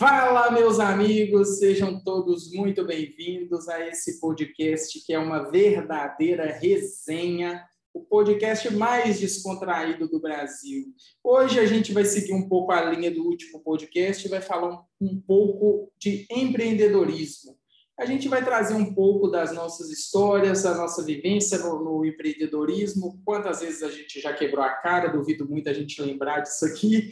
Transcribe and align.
Fala, 0.00 0.50
meus 0.50 0.80
amigos, 0.80 1.58
sejam 1.58 2.02
todos 2.02 2.50
muito 2.54 2.86
bem-vindos 2.86 3.68
a 3.68 3.86
esse 3.86 4.18
podcast 4.18 4.98
que 5.04 5.12
é 5.12 5.18
uma 5.18 5.50
verdadeira 5.50 6.46
resenha, 6.46 7.62
o 7.92 8.00
podcast 8.00 8.72
mais 8.72 9.20
descontraído 9.20 10.08
do 10.08 10.18
Brasil. 10.18 10.86
Hoje 11.22 11.60
a 11.60 11.66
gente 11.66 11.92
vai 11.92 12.06
seguir 12.06 12.32
um 12.32 12.48
pouco 12.48 12.72
a 12.72 12.82
linha 12.82 13.10
do 13.10 13.22
último 13.22 13.60
podcast 13.60 14.26
e 14.26 14.30
vai 14.30 14.40
falar 14.40 14.82
um 14.98 15.20
pouco 15.20 15.92
de 15.98 16.26
empreendedorismo 16.30 17.60
a 18.00 18.06
gente 18.06 18.30
vai 18.30 18.42
trazer 18.42 18.72
um 18.72 18.94
pouco 18.94 19.28
das 19.28 19.52
nossas 19.52 19.90
histórias, 19.90 20.64
a 20.64 20.74
nossa 20.74 21.04
vivência 21.04 21.58
no, 21.58 21.84
no, 21.84 22.02
empreendedorismo, 22.02 23.20
quantas 23.26 23.60
vezes 23.60 23.82
a 23.82 23.90
gente 23.90 24.18
já 24.22 24.32
quebrou 24.32 24.64
a 24.64 24.70
cara, 24.70 25.12
duvido 25.12 25.46
muito 25.46 25.68
a 25.68 25.74
gente 25.74 26.00
lembrar 26.00 26.40
disso 26.40 26.64
aqui, 26.64 27.10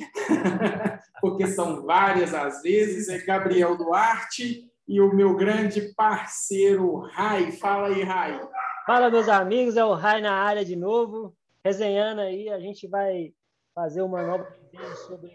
porque 1.20 1.46
são 1.46 1.84
várias 1.84 2.34
às 2.34 2.62
vezes. 2.62 3.08
É 3.08 3.18
Gabriel 3.18 3.76
Duarte 3.76 4.70
e 4.86 5.00
o 5.00 5.14
meu 5.14 5.36
grande 5.36 5.92
parceiro 5.94 6.98
Rai. 7.12 7.52
Fala 7.52 7.88
aí, 7.88 8.02
Rai. 8.02 8.40
Fala, 8.86 9.10
meus 9.10 9.28
amigos, 9.28 9.76
é 9.76 9.84
o 9.84 9.92
Rai 9.94 10.20
na 10.20 10.32
área 10.32 10.64
de 10.64 10.74
novo, 10.74 11.34
resenhando 11.64 12.22
aí, 12.22 12.48
a 12.48 12.58
gente 12.58 12.86
vai 12.88 13.32
fazer 13.74 14.02
uma 14.02 14.22
nova 14.22 14.48
sobre 15.06 15.30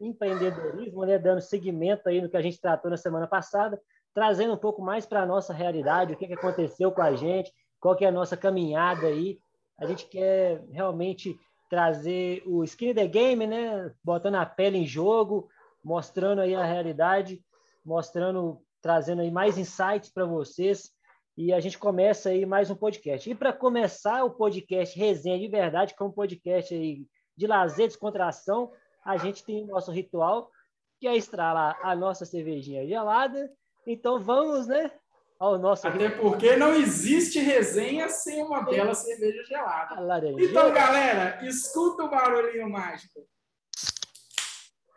empreendedorismo, 0.00 1.04
né, 1.04 1.18
dando 1.18 1.40
seguimento 1.40 2.08
aí 2.08 2.20
no 2.20 2.28
que 2.28 2.36
a 2.36 2.42
gente 2.42 2.60
tratou 2.60 2.90
na 2.90 2.96
semana 2.96 3.26
passada 3.26 3.80
trazendo 4.16 4.54
um 4.54 4.56
pouco 4.56 4.80
mais 4.80 5.04
para 5.04 5.20
a 5.20 5.26
nossa 5.26 5.52
realidade, 5.52 6.14
o 6.14 6.16
que, 6.16 6.26
que 6.26 6.32
aconteceu 6.32 6.90
com 6.90 7.02
a 7.02 7.14
gente, 7.14 7.52
qual 7.78 7.94
que 7.94 8.02
é 8.02 8.08
a 8.08 8.10
nossa 8.10 8.34
caminhada 8.34 9.08
aí. 9.08 9.38
A 9.78 9.84
gente 9.84 10.08
quer 10.08 10.64
realmente 10.72 11.38
trazer 11.68 12.42
o 12.46 12.62
skin 12.64 12.94
the 12.94 13.06
game, 13.06 13.46
né? 13.46 13.92
Botando 14.02 14.36
a 14.36 14.46
pele 14.46 14.78
em 14.78 14.86
jogo, 14.86 15.48
mostrando 15.84 16.40
aí 16.40 16.54
a 16.54 16.64
realidade, 16.64 17.42
mostrando, 17.84 18.62
trazendo 18.80 19.22
aí 19.22 19.30
mais 19.30 19.58
insights 19.58 20.10
para 20.10 20.24
vocês. 20.24 20.90
E 21.36 21.52
a 21.52 21.60
gente 21.60 21.78
começa 21.78 22.30
aí 22.30 22.46
mais 22.46 22.70
um 22.70 22.76
podcast. 22.76 23.28
E 23.28 23.34
para 23.34 23.52
começar 23.52 24.24
o 24.24 24.30
podcast 24.30 24.98
Resenha 24.98 25.38
de 25.38 25.48
Verdade, 25.48 25.94
que 25.94 26.02
é 26.02 26.06
um 26.06 26.12
podcast 26.12 26.74
aí 26.74 27.06
de 27.36 27.46
lazer, 27.46 27.88
descontração, 27.88 28.72
a 29.04 29.16
gente 29.16 29.44
tem 29.44 29.62
o 29.62 29.66
nosso 29.66 29.92
ritual, 29.92 30.50
que 30.98 31.06
é 31.06 31.14
estralar 31.14 31.78
a 31.82 31.94
nossa 31.94 32.24
cervejinha 32.24 32.86
gelada 32.86 33.50
então 33.86 34.18
vamos, 34.18 34.66
né? 34.66 34.90
Nosso. 35.38 35.86
Até 35.86 36.08
porque 36.08 36.56
não 36.56 36.72
existe 36.74 37.38
resenha 37.38 38.08
sem 38.08 38.42
uma 38.42 38.62
bela 38.62 38.94
cerveja 38.94 39.44
gelada. 39.44 39.94
Então, 40.38 40.72
galera, 40.72 41.44
escuta 41.46 42.04
o 42.04 42.10
barulhinho 42.10 42.70
mágico. 42.70 43.20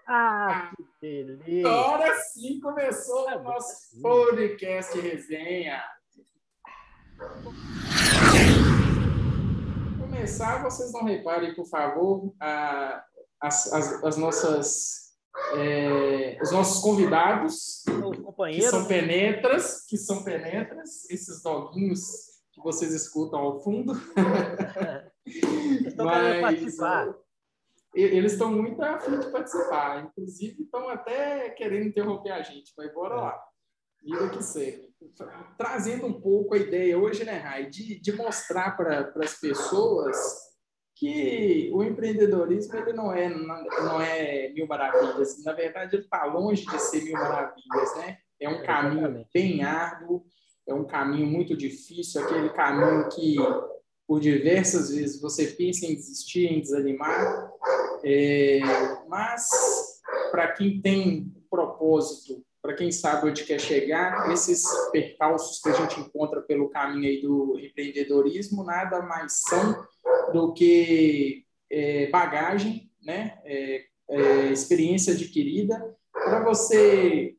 Ah, 0.07 0.71
que 0.75 0.85
delícia! 1.01 1.69
Agora 1.69 2.15
sim 2.15 2.59
começou 2.59 3.27
o 3.27 3.43
nosso 3.43 4.01
podcast 4.01 4.99
resenha. 4.99 5.83
Começar, 9.99 10.63
vocês 10.63 10.91
não 10.93 11.03
reparem, 11.03 11.53
por 11.53 11.65
favor, 11.65 12.33
as, 12.39 13.71
as, 13.73 14.03
as 14.03 14.17
nossas 14.17 15.08
é, 15.55 16.37
os 16.41 16.51
nossos 16.51 16.81
convidados, 16.81 17.83
que 18.51 18.61
são 18.61 18.85
penetras, 18.85 19.85
que 19.85 19.97
são 19.97 20.23
penetras, 20.23 21.09
esses 21.09 21.41
doguinhos 21.41 22.01
que 22.51 22.61
vocês 22.61 22.93
escutam 22.93 23.39
ao 23.39 23.63
fundo. 23.63 23.93
estão 25.85 26.05
Mas, 26.05 26.41
participar. 26.41 27.15
Eles 27.93 28.33
estão 28.33 28.51
muito 28.51 28.81
afim 28.83 29.19
de 29.19 29.31
participar, 29.31 30.03
inclusive 30.03 30.61
estão 30.61 30.89
até 30.89 31.49
querendo 31.49 31.87
interromper 31.87 32.31
a 32.31 32.41
gente, 32.41 32.71
mas 32.77 32.93
bora 32.93 33.15
lá. 33.15 33.43
Vida 34.03 34.29
que 34.29 34.43
segue. 34.43 34.93
Trazendo 35.57 36.05
um 36.05 36.21
pouco 36.21 36.53
a 36.53 36.57
ideia 36.57 36.97
hoje, 36.97 37.23
né, 37.23 37.37
Rai, 37.37 37.65
de, 37.69 37.99
de 37.99 38.11
mostrar 38.13 38.77
para 38.77 39.11
as 39.15 39.39
pessoas 39.39 40.48
que 40.99 41.69
o 41.73 41.81
empreendedorismo 41.81 42.75
ele 42.75 42.91
não 42.91 43.13
é 43.13 43.29
não 43.29 44.01
é 44.01 44.49
mil 44.49 44.67
maravilhas. 44.67 45.41
Na 45.45 45.53
verdade, 45.53 45.95
ele 45.95 46.03
está 46.03 46.25
longe 46.25 46.65
de 46.65 46.79
ser 46.79 47.03
mil 47.03 47.13
maravilhas, 47.13 47.95
né? 47.97 48.17
É 48.39 48.49
um 48.49 48.61
caminho 48.63 49.25
bem 49.33 49.63
árduo, 49.63 50.25
é 50.67 50.73
um 50.73 50.85
caminho 50.85 51.25
muito 51.25 51.55
difícil, 51.55 52.21
aquele 52.21 52.49
caminho 52.49 53.07
que 53.09 53.35
por 54.05 54.19
diversas 54.19 54.89
vezes 54.89 55.21
você 55.21 55.47
pensa 55.47 55.85
em 55.85 55.95
desistir, 55.95 56.47
em 56.47 56.59
desanimar, 56.59 57.51
é, 58.03 58.59
mas 59.07 59.47
para 60.31 60.51
quem 60.51 60.81
tem 60.81 61.31
propósito, 61.49 62.43
para 62.61 62.73
quem 62.73 62.91
sabe 62.91 63.29
onde 63.29 63.45
quer 63.45 63.59
chegar, 63.59 64.31
esses 64.31 64.63
percalços 64.91 65.61
que 65.61 65.69
a 65.69 65.73
gente 65.73 65.99
encontra 65.99 66.41
pelo 66.41 66.69
caminho 66.69 67.07
aí 67.07 67.21
do 67.21 67.57
empreendedorismo 67.59 68.63
nada 68.63 69.01
mais 69.01 69.41
são 69.47 69.87
do 70.31 70.53
que 70.53 71.45
é, 71.71 72.07
bagagem, 72.09 72.91
né? 73.03 73.39
É, 73.45 73.85
é, 74.09 74.51
experiência 74.51 75.13
adquirida, 75.13 75.95
para 76.11 76.43
você 76.43 77.35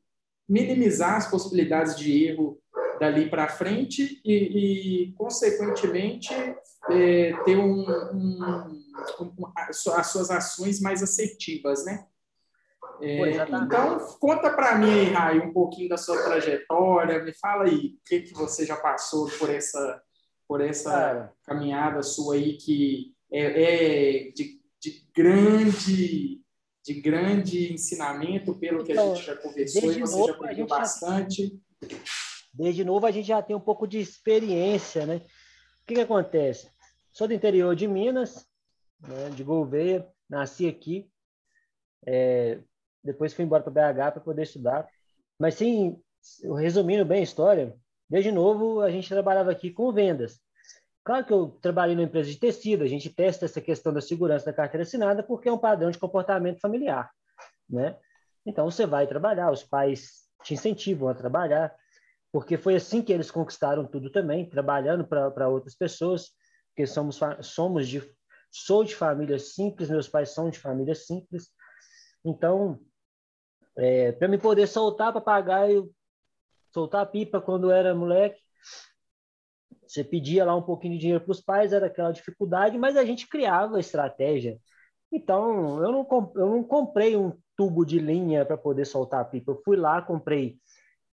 minimizar 0.48 1.16
as 1.16 1.28
possibilidades 1.28 1.96
de 1.96 2.26
erro 2.26 2.60
dali 3.00 3.28
para 3.28 3.48
frente 3.48 4.20
e, 4.24 5.08
e 5.08 5.12
consequentemente, 5.14 6.32
é, 6.90 7.32
ter 7.44 7.56
um, 7.56 7.82
um, 8.12 8.90
um, 9.20 9.52
as 9.56 10.08
suas 10.08 10.30
ações 10.30 10.80
mais 10.80 11.02
assertivas, 11.02 11.84
né? 11.84 12.06
É, 13.02 13.30
então, 13.48 13.98
conta 14.20 14.50
para 14.50 14.76
mim 14.76 14.90
aí, 14.90 15.10
Rai, 15.10 15.38
um 15.38 15.52
pouquinho 15.52 15.88
da 15.88 15.96
sua 15.96 16.22
trajetória, 16.22 17.24
me 17.24 17.32
fala 17.32 17.64
aí 17.64 17.94
o 17.94 17.98
que, 18.04 18.20
que 18.20 18.34
você 18.34 18.66
já 18.66 18.76
passou 18.76 19.30
por 19.38 19.48
essa 19.48 20.02
por 20.50 20.60
essa 20.60 20.90
Cara. 20.90 21.32
caminhada 21.44 22.02
sua 22.02 22.34
aí 22.34 22.56
que 22.56 23.14
é, 23.30 23.62
é 23.62 24.30
de, 24.32 24.60
de, 24.80 25.08
grande 25.14 26.42
de 26.84 26.94
grande 27.00 27.72
ensinamento 27.72 28.58
pelo 28.58 28.82
que 28.82 28.90
então, 28.90 29.12
a 29.12 29.14
gente 29.14 29.26
já 29.26 29.36
conversou 29.36 29.92
e 29.92 30.00
você 30.00 30.16
novo, 30.16 30.26
já 30.26 30.34
aprendeu 30.34 30.66
bastante. 30.66 31.62
Já, 31.88 31.98
desde 32.52 32.82
novo 32.82 33.06
a 33.06 33.12
gente 33.12 33.28
já 33.28 33.40
tem 33.40 33.54
um 33.54 33.60
pouco 33.60 33.86
de 33.86 34.00
experiência, 34.00 35.06
né? 35.06 35.18
O 35.82 35.86
que, 35.86 35.94
que 35.94 36.00
acontece? 36.00 36.68
Sou 37.12 37.28
do 37.28 37.34
interior 37.34 37.76
de 37.76 37.86
Minas, 37.86 38.44
né, 39.06 39.30
de 39.30 39.44
Gouveia, 39.44 40.04
nasci 40.28 40.66
aqui, 40.66 41.08
é, 42.04 42.58
depois 43.04 43.32
fui 43.32 43.44
embora 43.44 43.62
para 43.62 43.92
BH 43.92 44.14
para 44.14 44.20
poder 44.20 44.42
estudar. 44.42 44.88
Mas 45.38 45.54
sim, 45.54 45.96
resumindo 46.58 47.04
bem 47.04 47.20
a 47.20 47.22
história, 47.22 47.72
Desde 48.10 48.32
novo, 48.32 48.80
a 48.80 48.90
gente 48.90 49.08
trabalhava 49.08 49.52
aqui 49.52 49.70
com 49.70 49.92
vendas. 49.92 50.40
Claro 51.04 51.24
que 51.24 51.32
eu 51.32 51.48
trabalhei 51.62 51.94
numa 51.94 52.06
empresa 52.06 52.28
de 52.28 52.38
tecido, 52.38 52.82
a 52.82 52.88
gente 52.88 53.08
testa 53.08 53.44
essa 53.44 53.60
questão 53.60 53.92
da 53.92 54.00
segurança 54.00 54.46
da 54.46 54.52
carteira 54.52 54.82
assinada 54.82 55.22
porque 55.22 55.48
é 55.48 55.52
um 55.52 55.58
padrão 55.58 55.90
de 55.90 55.98
comportamento 55.98 56.60
familiar, 56.60 57.10
né? 57.68 57.96
Então 58.44 58.68
você 58.70 58.84
vai 58.84 59.06
trabalhar, 59.06 59.50
os 59.50 59.62
pais 59.62 60.28
te 60.42 60.54
incentivam 60.54 61.08
a 61.08 61.14
trabalhar, 61.14 61.74
porque 62.32 62.56
foi 62.56 62.74
assim 62.74 63.00
que 63.00 63.12
eles 63.12 63.30
conquistaram 63.30 63.86
tudo 63.86 64.10
também, 64.10 64.48
trabalhando 64.48 65.06
para 65.06 65.48
outras 65.48 65.74
pessoas, 65.74 66.30
porque 66.68 66.86
somos 66.86 67.18
somos 67.42 67.88
de 67.88 68.02
sou 68.50 68.84
de 68.84 68.94
família 68.94 69.38
simples, 69.38 69.88
meus 69.88 70.08
pais 70.08 70.30
são 70.30 70.50
de 70.50 70.58
família 70.58 70.94
simples. 70.94 71.48
Então, 72.24 72.78
é, 73.76 74.12
para 74.12 74.28
me 74.28 74.36
poder 74.36 74.66
soltar 74.66 75.12
para 75.12 75.20
pagar, 75.20 75.70
eu 75.70 75.90
soltar 76.72 77.10
pipa 77.10 77.40
quando 77.40 77.70
era 77.70 77.94
moleque. 77.94 78.40
Você 79.86 80.04
pedia 80.04 80.44
lá 80.44 80.54
um 80.54 80.62
pouquinho 80.62 80.94
de 80.94 81.00
dinheiro 81.00 81.24
para 81.24 81.32
os 81.32 81.40
pais, 81.40 81.72
era 81.72 81.86
aquela 81.86 82.12
dificuldade, 82.12 82.78
mas 82.78 82.96
a 82.96 83.04
gente 83.04 83.28
criava 83.28 83.80
estratégia. 83.80 84.58
Então, 85.12 85.82
eu 85.82 85.90
não, 85.90 86.32
eu 86.36 86.46
não 86.46 86.62
comprei 86.62 87.16
um 87.16 87.36
tubo 87.56 87.84
de 87.84 87.98
linha 87.98 88.44
para 88.44 88.56
poder 88.56 88.84
soltar 88.84 89.20
a 89.20 89.24
pipa. 89.24 89.50
Eu 89.52 89.60
fui 89.64 89.76
lá, 89.76 90.00
comprei 90.00 90.58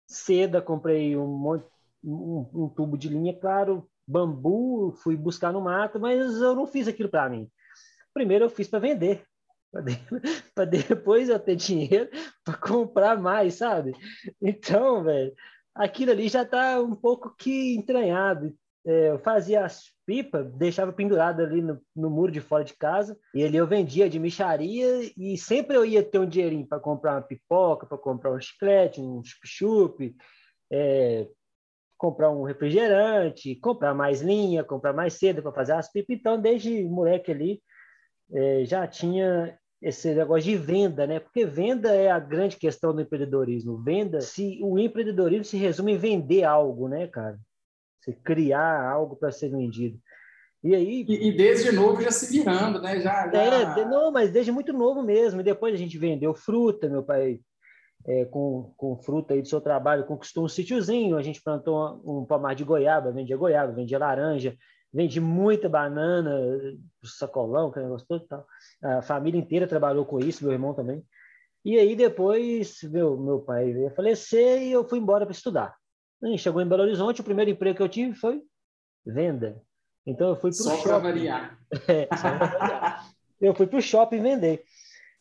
seda, 0.07 0.61
comprei 0.61 1.17
um, 1.17 1.27
monte, 1.27 1.65
um, 2.03 2.49
um 2.53 2.69
tubo 2.69 2.97
de 2.97 3.09
linha, 3.09 3.37
claro, 3.37 3.89
bambu, 4.07 4.93
fui 5.03 5.15
buscar 5.15 5.51
no 5.51 5.61
mato, 5.61 5.99
mas 5.99 6.41
eu 6.41 6.55
não 6.55 6.65
fiz 6.65 6.87
aquilo 6.87 7.09
para 7.09 7.29
mim. 7.29 7.49
Primeiro 8.13 8.45
eu 8.45 8.49
fiz 8.49 8.67
para 8.67 8.79
vender 8.79 9.25
para 10.53 10.65
depois 10.65 11.29
eu 11.29 11.39
ter 11.39 11.55
dinheiro 11.55 12.09
para 12.43 12.57
comprar 12.57 13.19
mais, 13.19 13.55
sabe? 13.55 13.93
Então, 14.41 15.03
velho, 15.03 15.33
aquilo 15.73 16.11
ali 16.11 16.27
já 16.27 16.43
está 16.43 16.81
um 16.81 16.95
pouco 16.95 17.35
que 17.35 17.75
entranhado. 17.75 18.53
É, 18.85 19.11
eu 19.11 19.19
fazia 19.19 19.63
as 19.63 19.83
pipas, 20.07 20.51
deixava 20.53 20.91
pendurado 20.91 21.41
ali 21.41 21.61
no, 21.61 21.79
no, 21.95 22.09
muro 22.09 22.31
de 22.31 22.41
fora 22.41 22.63
de 22.63 22.73
casa, 22.73 23.15
e 23.33 23.43
ali 23.43 23.55
eu 23.55 23.67
vendia 23.67 24.09
de 24.09 24.17
micharia, 24.17 25.11
e 25.15 25.37
sempre 25.37 25.77
eu 25.77 25.85
ia 25.85 26.03
ter 26.03 26.17
um 26.17 26.27
dinheirinho 26.27 26.67
para 26.67 26.79
comprar 26.79 27.13
uma 27.13 27.21
pipoca, 27.21 27.85
para 27.85 27.97
comprar 27.97 28.31
um 28.33 28.41
chiclete, 28.41 28.99
um 28.99 29.23
chup-chup, 29.23 30.15
é, 30.71 31.27
comprar 31.95 32.31
um 32.31 32.41
refrigerante, 32.41 33.55
comprar 33.57 33.93
mais 33.93 34.21
linha, 34.21 34.63
comprar 34.63 34.93
mais 34.93 35.13
seda 35.13 35.43
para 35.43 35.53
fazer 35.53 35.73
as 35.73 35.91
pipas. 35.91 36.17
Então, 36.17 36.41
desde 36.41 36.83
moleque 36.85 37.31
ali, 37.31 37.61
é, 38.33 38.65
já 38.65 38.87
tinha 38.87 39.55
esse 39.81 40.13
negócio 40.13 40.43
de 40.43 40.55
venda, 40.55 41.07
né? 41.07 41.19
Porque 41.19 41.43
venda 41.43 41.93
é 41.93 42.11
a 42.11 42.19
grande 42.19 42.55
questão 42.55 42.93
do 42.93 43.01
empreendedorismo. 43.01 43.81
Venda, 43.81 44.21
se 44.21 44.59
o 44.61 44.77
empreendedorismo 44.77 45.43
se 45.43 45.57
resume 45.57 45.93
em 45.93 45.97
vender 45.97 46.43
algo, 46.43 46.87
né, 46.87 47.07
cara? 47.07 47.39
Você 47.99 48.13
criar 48.13 48.89
algo 48.89 49.15
para 49.15 49.31
ser 49.31 49.49
vendido. 49.49 49.99
E 50.63 50.75
aí. 50.75 51.05
E, 51.07 51.29
e, 51.29 51.31
desde 51.35 51.71
novo 51.71 52.01
já 52.01 52.11
se 52.11 52.31
virando, 52.31 52.79
né? 52.79 52.99
Já, 52.99 53.29
já... 53.31 53.79
É, 53.79 53.85
não, 53.85 54.11
mas 54.11 54.31
desde 54.31 54.51
muito 54.51 54.71
novo 54.71 55.01
mesmo. 55.01 55.41
E 55.41 55.43
depois 55.43 55.73
a 55.73 55.77
gente 55.77 55.97
vendeu 55.97 56.33
fruta, 56.33 56.87
meu 56.87 57.03
pai. 57.03 57.39
É, 58.03 58.25
com, 58.25 58.73
com 58.77 58.97
fruta 58.97 59.35
aí 59.35 59.43
do 59.43 59.47
seu 59.47 59.61
trabalho, 59.61 60.07
conquistou 60.07 60.43
um 60.43 60.47
sítiozinho, 60.47 61.15
a 61.17 61.21
gente 61.21 61.39
plantou 61.39 62.01
um, 62.03 62.21
um 62.21 62.25
pomar 62.25 62.55
de 62.55 62.63
goiaba, 62.63 63.11
vendia 63.11 63.37
goiaba, 63.37 63.71
vendia 63.71 63.99
laranja, 63.99 64.57
vendi 64.93 65.19
muita 65.19 65.69
banana, 65.69 66.31
sacolão, 67.03 67.71
que 67.71 67.79
negócio 67.79 68.07
todo 68.07 68.23
e 68.23 68.27
tal. 68.27 68.45
A 68.83 69.01
família 69.01 69.39
inteira 69.39 69.67
trabalhou 69.67 70.05
com 70.05 70.19
isso, 70.19 70.43
meu 70.43 70.53
irmão 70.53 70.73
também. 70.73 71.03
E 71.63 71.77
aí 71.77 71.95
depois 71.95 72.81
meu, 72.83 73.17
meu 73.17 73.39
pai 73.39 73.71
veio 73.71 73.87
a 73.87 73.91
falecer 73.91 74.61
e 74.63 74.71
eu 74.71 74.87
fui 74.87 74.99
embora 74.99 75.25
para 75.25 75.33
estudar. 75.33 75.75
E 76.23 76.37
chegou 76.37 76.61
em 76.61 76.67
Belo 76.67 76.83
Horizonte, 76.83 77.21
o 77.21 77.23
primeiro 77.23 77.51
emprego 77.51 77.77
que 77.77 77.83
eu 77.83 77.89
tive 77.89 78.13
foi 78.15 78.43
venda. 79.05 79.61
Então 80.05 80.29
eu 80.29 80.35
fui 80.35 80.51
para 80.51 80.59
o 80.59 80.63
shopping. 80.63 80.89
Só 80.89 80.99
variar. 80.99 81.57
É, 81.87 82.07
eu 83.39 83.55
fui 83.55 83.67
para 83.67 83.79
o 83.79 83.81
shopping 83.81 84.21
vender. 84.21 84.63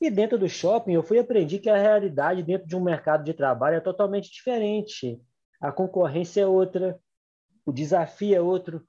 E 0.01 0.11
dentro 0.11 0.39
do 0.39 0.49
shopping 0.49 0.93
eu 0.93 1.03
fui 1.03 1.19
aprendi 1.19 1.59
que 1.59 1.69
a 1.69 1.77
realidade 1.77 2.43
dentro 2.43 2.67
de 2.67 2.75
um 2.75 2.83
mercado 2.83 3.23
de 3.23 3.35
trabalho 3.35 3.77
é 3.77 3.81
totalmente 3.81 4.31
diferente. 4.31 5.21
A 5.61 5.71
concorrência 5.71 6.41
é 6.41 6.47
outra, 6.47 6.99
o 7.67 7.73
desafio 7.73 8.35
é 8.35 8.41
outro. 8.41 8.83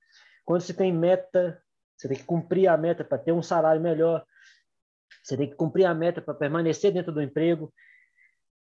Quando 0.46 0.62
você 0.62 0.74
tem 0.74 0.92
meta, 0.92 1.62
você 1.98 2.08
tem 2.08 2.18
que 2.18 2.24
cumprir 2.24 2.68
a 2.68 2.78
meta 2.78 3.04
para 3.04 3.18
ter 3.18 3.32
um 3.32 3.44
salário 3.44 3.82
melhor. 3.82 4.26
Você 5.24 5.38
tem 5.38 5.50
que 5.50 5.56
cumprir 5.56 5.86
a 5.86 5.94
meta 5.94 6.22
para 6.22 6.34
permanecer 6.34 6.92
dentro 6.92 7.12
do 7.12 7.22
emprego. 7.22 7.72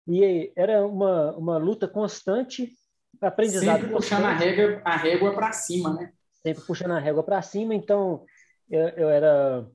E 0.07 0.51
era 0.55 0.85
uma, 0.85 1.35
uma 1.37 1.57
luta 1.57 1.87
constante, 1.87 2.73
aprendizado 3.21 3.81
Sempre 3.81 3.93
puxando 3.93 4.25
a 4.25 4.33
régua, 4.33 4.81
a 4.83 4.97
régua 4.97 5.33
para 5.33 5.51
cima, 5.51 5.93
né? 5.93 6.11
Sempre 6.41 6.63
puxando 6.63 6.91
a 6.91 6.99
régua 6.99 7.21
para 7.21 7.41
cima. 7.41 7.75
Então, 7.75 8.25
eu, 8.69 8.87
eu 8.89 9.09
era 9.09 9.67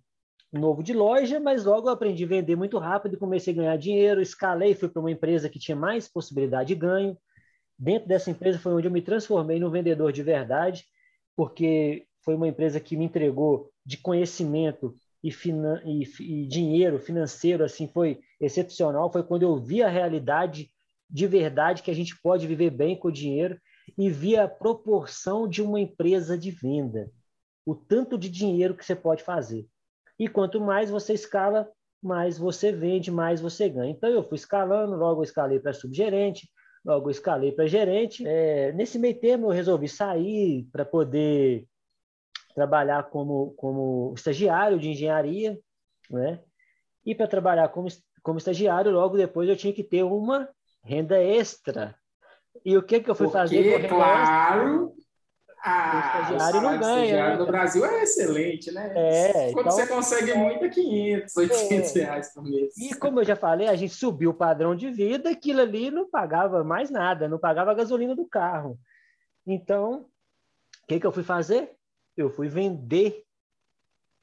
novo 0.52 0.82
de 0.82 0.92
loja, 0.92 1.38
mas 1.38 1.64
logo 1.64 1.88
eu 1.88 1.92
aprendi 1.92 2.24
a 2.24 2.28
vender 2.28 2.56
muito 2.56 2.78
rápido, 2.78 3.18
comecei 3.18 3.52
a 3.52 3.56
ganhar 3.56 3.76
dinheiro, 3.76 4.20
escalei, 4.20 4.74
fui 4.74 4.88
para 4.88 5.00
uma 5.00 5.10
empresa 5.10 5.48
que 5.48 5.58
tinha 5.58 5.76
mais 5.76 6.08
possibilidade 6.08 6.68
de 6.68 6.74
ganho. 6.74 7.16
Dentro 7.78 8.08
dessa 8.08 8.30
empresa 8.30 8.58
foi 8.58 8.72
onde 8.72 8.88
eu 8.88 8.92
me 8.92 9.02
transformei 9.02 9.60
num 9.60 9.70
vendedor 9.70 10.12
de 10.12 10.22
verdade 10.22 10.84
porque 11.36 12.06
foi 12.22 12.34
uma 12.34 12.48
empresa 12.48 12.80
que 12.80 12.96
me 12.96 13.04
entregou 13.04 13.70
de 13.84 13.98
conhecimento 13.98 14.94
e, 15.22 15.30
e, 15.84 16.02
e, 16.20 16.46
dinheiro 16.46 16.98
financeiro, 16.98 17.64
assim, 17.64 17.88
foi 17.88 18.20
excepcional. 18.40 19.10
Foi 19.10 19.22
quando 19.22 19.42
eu 19.42 19.56
vi 19.56 19.82
a 19.82 19.88
realidade 19.88 20.70
de 21.08 21.26
verdade 21.26 21.82
que 21.82 21.90
a 21.90 21.94
gente 21.94 22.18
pode 22.20 22.46
viver 22.46 22.70
bem 22.70 22.96
com 22.96 23.08
o 23.08 23.12
dinheiro 23.12 23.58
e 23.96 24.10
vi 24.10 24.36
a 24.36 24.48
proporção 24.48 25.46
de 25.48 25.62
uma 25.62 25.80
empresa 25.80 26.36
de 26.36 26.50
venda, 26.50 27.10
o 27.64 27.74
tanto 27.74 28.18
de 28.18 28.28
dinheiro 28.28 28.74
que 28.74 28.84
você 28.84 28.96
pode 28.96 29.22
fazer. 29.22 29.66
E 30.18 30.28
quanto 30.28 30.60
mais 30.60 30.90
você 30.90 31.12
escala, 31.12 31.68
mais 32.02 32.38
você 32.38 32.72
vende, 32.72 33.10
mais 33.10 33.40
você 33.40 33.68
ganha. 33.68 33.90
Então 33.90 34.10
eu 34.10 34.22
fui 34.22 34.36
escalando, 34.36 34.96
logo 34.96 35.20
eu 35.20 35.24
escalei 35.24 35.58
para 35.58 35.72
subgerente, 35.72 36.48
logo 36.84 37.10
escalei 37.10 37.52
para 37.52 37.66
gerente. 37.66 38.26
É, 38.26 38.72
nesse 38.72 38.98
meio 38.98 39.18
termo, 39.18 39.46
eu 39.46 39.50
resolvi 39.50 39.88
sair 39.88 40.68
para 40.70 40.84
poder 40.84 41.66
trabalhar 42.54 43.04
como, 43.04 43.52
como 43.56 44.12
estagiário 44.14 44.78
de 44.78 44.90
engenharia, 44.90 45.58
né? 46.10 46.40
E 47.04 47.14
para 47.14 47.26
trabalhar 47.26 47.68
como, 47.68 47.88
como 48.22 48.38
estagiário, 48.38 48.92
logo 48.92 49.16
depois 49.16 49.48
eu 49.48 49.56
tinha 49.56 49.72
que 49.72 49.82
ter 49.82 50.02
uma 50.04 50.48
renda 50.82 51.22
extra. 51.22 51.96
E 52.64 52.76
o 52.76 52.82
que, 52.82 53.00
que 53.00 53.10
eu 53.10 53.14
fui 53.14 53.26
Porque, 53.26 53.38
fazer 53.38 53.60
renda 53.60 53.88
claro? 53.88 54.93
Ah, 55.66 56.18
o 56.18 56.36
estagiário 56.36 56.60
não 56.60 56.78
ganha. 56.78 57.04
Estagiário 57.04 57.32
né? 57.32 57.38
no 57.38 57.46
Brasil 57.46 57.86
é 57.86 58.02
excelente, 58.02 58.70
né? 58.70 58.92
É, 58.94 59.52
Quando 59.52 59.66
então, 59.66 59.72
você 59.72 59.86
consegue 59.86 60.30
é, 60.32 60.36
muito, 60.36 60.62
é 60.62 60.68
500, 60.68 61.36
800 61.36 61.96
é. 61.96 62.00
reais 62.00 62.34
por 62.34 62.44
mês. 62.44 62.76
E 62.76 62.94
como 62.94 63.20
eu 63.20 63.24
já 63.24 63.34
falei, 63.34 63.66
a 63.66 63.74
gente 63.74 63.94
subiu 63.94 64.30
o 64.30 64.34
padrão 64.34 64.76
de 64.76 64.90
vida, 64.90 65.30
aquilo 65.30 65.62
ali 65.62 65.90
não 65.90 66.06
pagava 66.10 66.62
mais 66.62 66.90
nada, 66.90 67.28
não 67.28 67.38
pagava 67.38 67.70
a 67.70 67.74
gasolina 67.74 68.14
do 68.14 68.26
carro. 68.26 68.78
Então, 69.46 70.06
o 70.82 70.86
que, 70.86 71.00
que 71.00 71.06
eu 71.06 71.12
fui 71.12 71.22
fazer? 71.22 71.70
Eu 72.14 72.28
fui 72.28 72.46
vender 72.46 73.23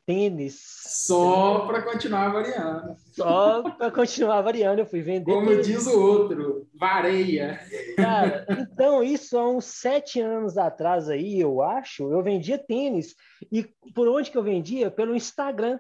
tênis. 0.06 0.60
Só 0.86 1.66
para 1.66 1.82
continuar 1.82 2.30
variando. 2.30 2.96
Só 3.12 3.64
para 3.72 3.92
continuar 3.92 4.42
variando, 4.42 4.80
eu 4.80 4.86
fui 4.86 5.02
vender. 5.02 5.32
Como 5.32 5.48
tênis. 5.48 5.68
diz 5.68 5.88
o 5.88 6.00
outro, 6.00 6.68
vareia. 6.74 7.60
Cara, 7.96 8.46
então 8.50 9.04
isso 9.04 9.38
há 9.38 9.50
uns 9.50 9.66
sete 9.66 10.20
anos 10.20 10.58
atrás 10.58 11.10
aí, 11.10 11.40
eu 11.40 11.62
acho, 11.62 12.12
eu 12.12 12.22
vendia 12.22 12.58
tênis. 12.58 13.16
E 13.52 13.64
por 13.94 14.08
onde 14.08 14.32
que 14.32 14.38
eu 14.38 14.44
vendia? 14.44 14.92
Pelo 14.92 15.16
Instagram. 15.16 15.80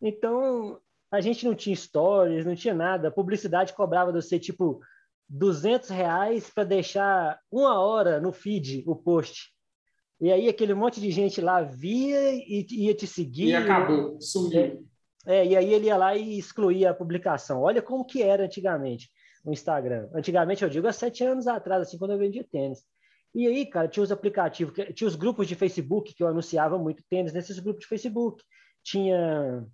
Então, 0.00 0.80
a 1.10 1.20
gente 1.20 1.44
não 1.44 1.54
tinha 1.54 1.76
stories, 1.76 2.46
não 2.46 2.54
tinha 2.54 2.74
nada. 2.74 3.08
A 3.08 3.12
publicidade 3.12 3.74
cobrava 3.74 4.12
de 4.12 4.22
você, 4.22 4.38
tipo, 4.38 4.80
200 5.28 5.90
reais 5.90 6.50
para 6.50 6.64
deixar 6.64 7.38
uma 7.50 7.80
hora 7.80 8.20
no 8.20 8.32
feed 8.32 8.82
o 8.86 8.96
post. 8.96 9.52
E 10.20 10.30
aí 10.30 10.48
aquele 10.48 10.74
monte 10.74 11.00
de 11.00 11.10
gente 11.10 11.40
lá 11.40 11.62
via 11.62 12.34
e 12.34 12.66
ia 12.70 12.94
te 12.94 13.06
seguir. 13.06 13.48
E 13.48 13.54
acabou, 13.54 14.20
sumiu. 14.20 14.86
É, 15.26 15.36
é, 15.38 15.46
e 15.46 15.56
aí 15.56 15.72
ele 15.72 15.86
ia 15.86 15.96
lá 15.96 16.14
e 16.16 16.38
excluía 16.38 16.90
a 16.90 16.94
publicação. 16.94 17.62
Olha 17.62 17.80
como 17.80 18.04
que 18.04 18.22
era 18.22 18.44
antigamente 18.44 19.10
o 19.44 19.52
Instagram. 19.52 20.08
Antigamente, 20.14 20.62
eu 20.62 20.68
digo, 20.68 20.86
há 20.86 20.92
sete 20.92 21.24
anos 21.24 21.46
atrás, 21.46 21.82
assim, 21.82 21.98
quando 21.98 22.12
eu 22.12 22.18
vendia 22.18 22.46
tênis. 22.50 22.84
E 23.34 23.46
aí, 23.46 23.64
cara, 23.64 23.88
tinha 23.88 24.02
os 24.02 24.12
aplicativos, 24.12 24.74
tinha 24.94 25.08
os 25.08 25.14
grupos 25.14 25.46
de 25.46 25.54
Facebook 25.54 26.12
que 26.14 26.22
eu 26.22 26.26
anunciava 26.26 26.78
muito 26.78 27.02
tênis 27.08 27.32
nesses 27.32 27.58
grupos 27.58 27.82
de 27.82 27.88
Facebook. 27.88 28.42
Tinha 28.82 29.64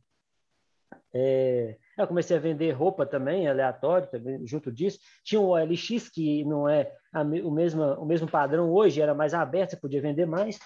é, 1.15 1.77
eu 1.97 2.07
comecei 2.07 2.37
a 2.37 2.41
vender 2.41 2.73
roupa 2.73 3.07
também, 3.07 3.49
aleatório, 3.49 4.09
também, 4.09 4.47
junto 4.47 4.71
disso. 4.71 4.99
Tinha 5.25 5.41
o 5.41 5.49
OLX, 5.49 6.09
que 6.11 6.45
não 6.45 6.69
é 6.69 6.93
a, 7.13 7.23
o, 7.23 7.51
mesmo, 7.51 7.83
o 7.83 8.05
mesmo 8.05 8.29
padrão 8.29 8.71
hoje, 8.71 9.01
era 9.01 9.15
mais 9.15 9.33
aberto, 9.33 9.71
você 9.71 9.77
podia 9.77 10.03
vender 10.03 10.27
mais. 10.27 10.59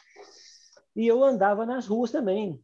E 0.96 1.06
eu 1.06 1.22
andava 1.22 1.64
nas 1.64 1.86
ruas 1.86 2.10
também, 2.10 2.60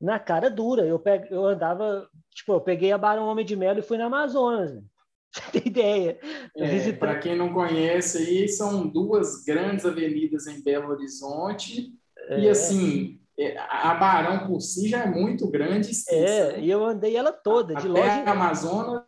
na 0.00 0.18
cara 0.18 0.48
dura. 0.48 0.86
Eu, 0.86 0.98
pe, 0.98 1.26
eu 1.30 1.44
andava, 1.44 2.08
tipo, 2.32 2.52
eu 2.52 2.60
peguei 2.60 2.92
a 2.92 2.98
Barão 2.98 3.26
Homem 3.26 3.44
de 3.44 3.56
Melo 3.56 3.80
e 3.80 3.82
fui 3.82 3.98
na 3.98 4.06
Amazonas. 4.06 4.74
Né? 4.74 4.82
Você 5.32 5.60
tem 5.60 5.62
ideia? 5.66 6.18
É, 6.56 6.92
Para 6.92 7.18
quem 7.18 7.36
não 7.36 7.52
conhece, 7.54 8.18
aí 8.18 8.48
são 8.48 8.86
duas 8.86 9.42
grandes 9.44 9.86
avenidas 9.86 10.46
em 10.46 10.62
Belo 10.62 10.90
Horizonte. 10.90 11.90
É. 12.28 12.40
E 12.40 12.48
assim, 12.48 13.21
a 13.68 13.94
Barão 13.94 14.46
por 14.46 14.60
si 14.60 14.88
já 14.88 15.04
é 15.04 15.06
muito 15.06 15.50
grande. 15.50 15.90
é, 16.08 16.60
e 16.60 16.70
eu 16.70 16.84
andei 16.84 17.16
ela 17.16 17.32
toda, 17.32 17.74
de 17.74 17.88
loja. 17.88 18.24
A 18.26 18.30
Amazonas 18.30 19.02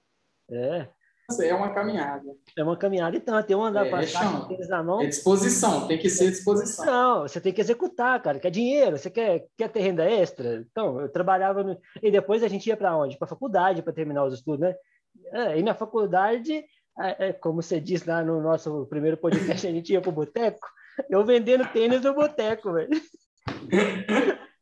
é. 0.51 0.89
é 1.43 1.55
uma 1.55 1.73
caminhada. 1.73 2.25
É 2.57 2.63
uma 2.63 2.77
caminhada 2.77 3.17
e 3.17 3.21
tanto. 3.21 3.51
Eu 3.51 3.63
andar 3.63 3.87
é, 3.87 3.91
para 3.91 4.07
cá, 4.07 4.49
na 4.69 4.83
mão. 4.83 5.01
É 5.01 5.07
disposição, 5.07 5.87
tem 5.87 5.99
que 5.99 6.11
ser 6.11 6.31
disposição. 6.31 6.85
Não, 6.85 7.23
você 7.23 7.41
tem 7.41 7.53
que 7.53 7.61
executar, 7.61 8.21
cara. 8.23 8.39
Quer 8.39 8.51
dinheiro, 8.51 8.99
você 8.99 9.11
quer, 9.11 9.47
quer 9.57 9.69
ter 9.69 9.81
renda 9.81 10.05
extra? 10.05 10.65
Então, 10.71 11.01
eu 11.01 11.09
trabalhava. 11.09 11.63
No... 11.63 11.79
E 12.03 12.11
depois 12.11 12.43
a 12.43 12.49
gente 12.49 12.67
ia 12.67 12.77
para 12.77 12.97
onde? 12.97 13.17
Para 13.17 13.27
a 13.27 13.31
faculdade, 13.31 13.83
para 13.83 13.93
terminar 13.93 14.25
os 14.25 14.35
estudos, 14.35 14.61
né? 14.61 14.75
É, 15.33 15.59
e 15.59 15.63
na 15.63 15.75
faculdade, 15.75 16.65
é, 17.01 17.29
é, 17.29 17.33
como 17.33 17.63
você 17.63 17.81
disse 17.81 18.09
lá 18.09 18.23
no 18.23 18.41
nosso 18.41 18.87
primeiro 18.87 19.17
podcast, 19.17 19.67
a 19.67 19.71
gente 19.71 19.93
ia 19.93 20.01
para 20.01 20.11
o 20.11 20.13
boteco. 20.13 20.67
Eu 21.11 21.25
vendendo 21.25 21.67
tênis 21.73 22.03
no 22.03 22.15
boteco, 22.15 22.73
velho. 22.73 22.91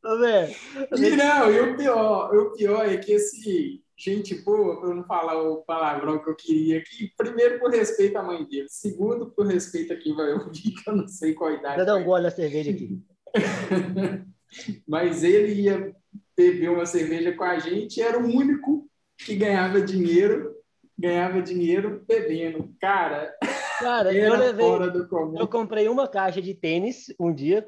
Tá 0.02 0.16
vendo? 0.16 0.52
E 0.98 1.16
não, 1.16 1.52
e 1.52 1.60
o 1.60 1.76
pior, 1.76 2.34
o 2.34 2.52
pior 2.54 2.88
é 2.88 2.96
que 2.96 3.12
esse 3.12 3.82
gente 3.96 4.34
boa, 4.42 4.80
para 4.80 4.94
não 4.94 5.04
falar 5.04 5.40
o 5.40 5.62
palavrão 5.62 6.18
que 6.18 6.28
eu 6.28 6.34
queria 6.34 6.78
aqui, 6.78 7.12
primeiro 7.16 7.60
por 7.60 7.70
respeito 7.70 8.16
à 8.16 8.22
mãe 8.22 8.44
dele, 8.44 8.66
segundo 8.68 9.30
por 9.30 9.46
respeito 9.46 9.92
a 9.92 9.96
quem 9.96 10.14
vai 10.14 10.32
ouvir, 10.32 10.72
que 10.72 10.90
eu 10.90 10.96
não 10.96 11.06
sei 11.06 11.34
qual 11.34 11.52
idade. 11.52 11.76
Vou 11.76 11.86
dar 11.86 11.96
um 11.96 12.04
gole 12.04 12.24
na 12.24 12.30
cerveja 12.30 12.72
aqui. 12.72 13.00
Mas 14.86 15.22
ele 15.22 15.52
ia 15.62 15.94
beber 16.36 16.70
uma 16.70 16.84
cerveja 16.84 17.32
com 17.32 17.44
a 17.44 17.58
gente 17.58 17.98
e 17.98 18.02
era 18.02 18.18
o 18.18 18.26
único 18.26 18.88
que 19.16 19.36
ganhava 19.36 19.80
dinheiro, 19.80 20.52
ganhava 20.98 21.40
dinheiro 21.40 22.04
bebendo. 22.06 22.74
Cara, 22.80 23.32
Cara 23.78 24.12
eu 24.12 24.36
levei, 24.36 24.66
eu 25.38 25.46
comprei 25.46 25.88
uma 25.88 26.08
caixa 26.08 26.42
de 26.42 26.54
tênis 26.54 27.06
um 27.20 27.32
dia 27.32 27.66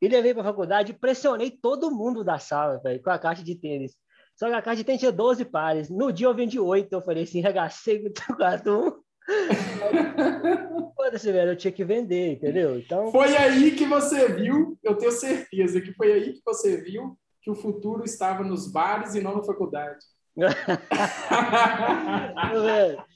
e 0.00 0.08
levei 0.08 0.32
para 0.32 0.42
a 0.42 0.46
faculdade 0.46 0.92
e 0.92 0.98
pressionei 0.98 1.50
todo 1.50 1.90
mundo 1.90 2.22
da 2.22 2.38
sala, 2.38 2.80
velho, 2.82 3.02
com 3.02 3.10
a 3.10 3.18
caixa 3.18 3.42
de 3.42 3.54
tênis. 3.54 3.96
Só 4.36 4.48
que 4.48 4.54
a 4.54 4.62
caixa 4.62 4.78
de 4.78 4.84
tênis 4.84 5.00
tinha 5.00 5.10
12 5.10 5.44
pares. 5.46 5.90
No 5.90 6.12
dia 6.12 6.28
eu 6.28 6.34
vendi 6.34 6.60
8. 6.60 6.92
Eu 6.92 7.02
falei 7.02 7.24
assim, 7.24 7.40
regacei 7.42 8.00
com 8.00 8.32
o 8.32 8.36
cartão. 8.36 9.00
Foda-se, 10.96 11.32
velho, 11.32 11.52
eu 11.52 11.56
tinha 11.56 11.72
que 11.72 11.84
vender, 11.84 12.32
entendeu? 12.32 12.78
Então... 12.78 13.10
Foi 13.10 13.36
aí 13.36 13.72
que 13.72 13.84
você 13.84 14.32
viu, 14.32 14.78
eu 14.82 14.96
tenho 14.96 15.12
certeza 15.12 15.80
que 15.80 15.92
foi 15.92 16.12
aí 16.12 16.32
que 16.32 16.40
você 16.44 16.80
viu 16.80 17.16
que 17.42 17.50
o 17.50 17.54
futuro 17.54 18.04
estava 18.04 18.42
nos 18.42 18.70
bares 18.70 19.14
e 19.14 19.20
não 19.20 19.36
na 19.36 19.42
faculdade. 19.42 19.98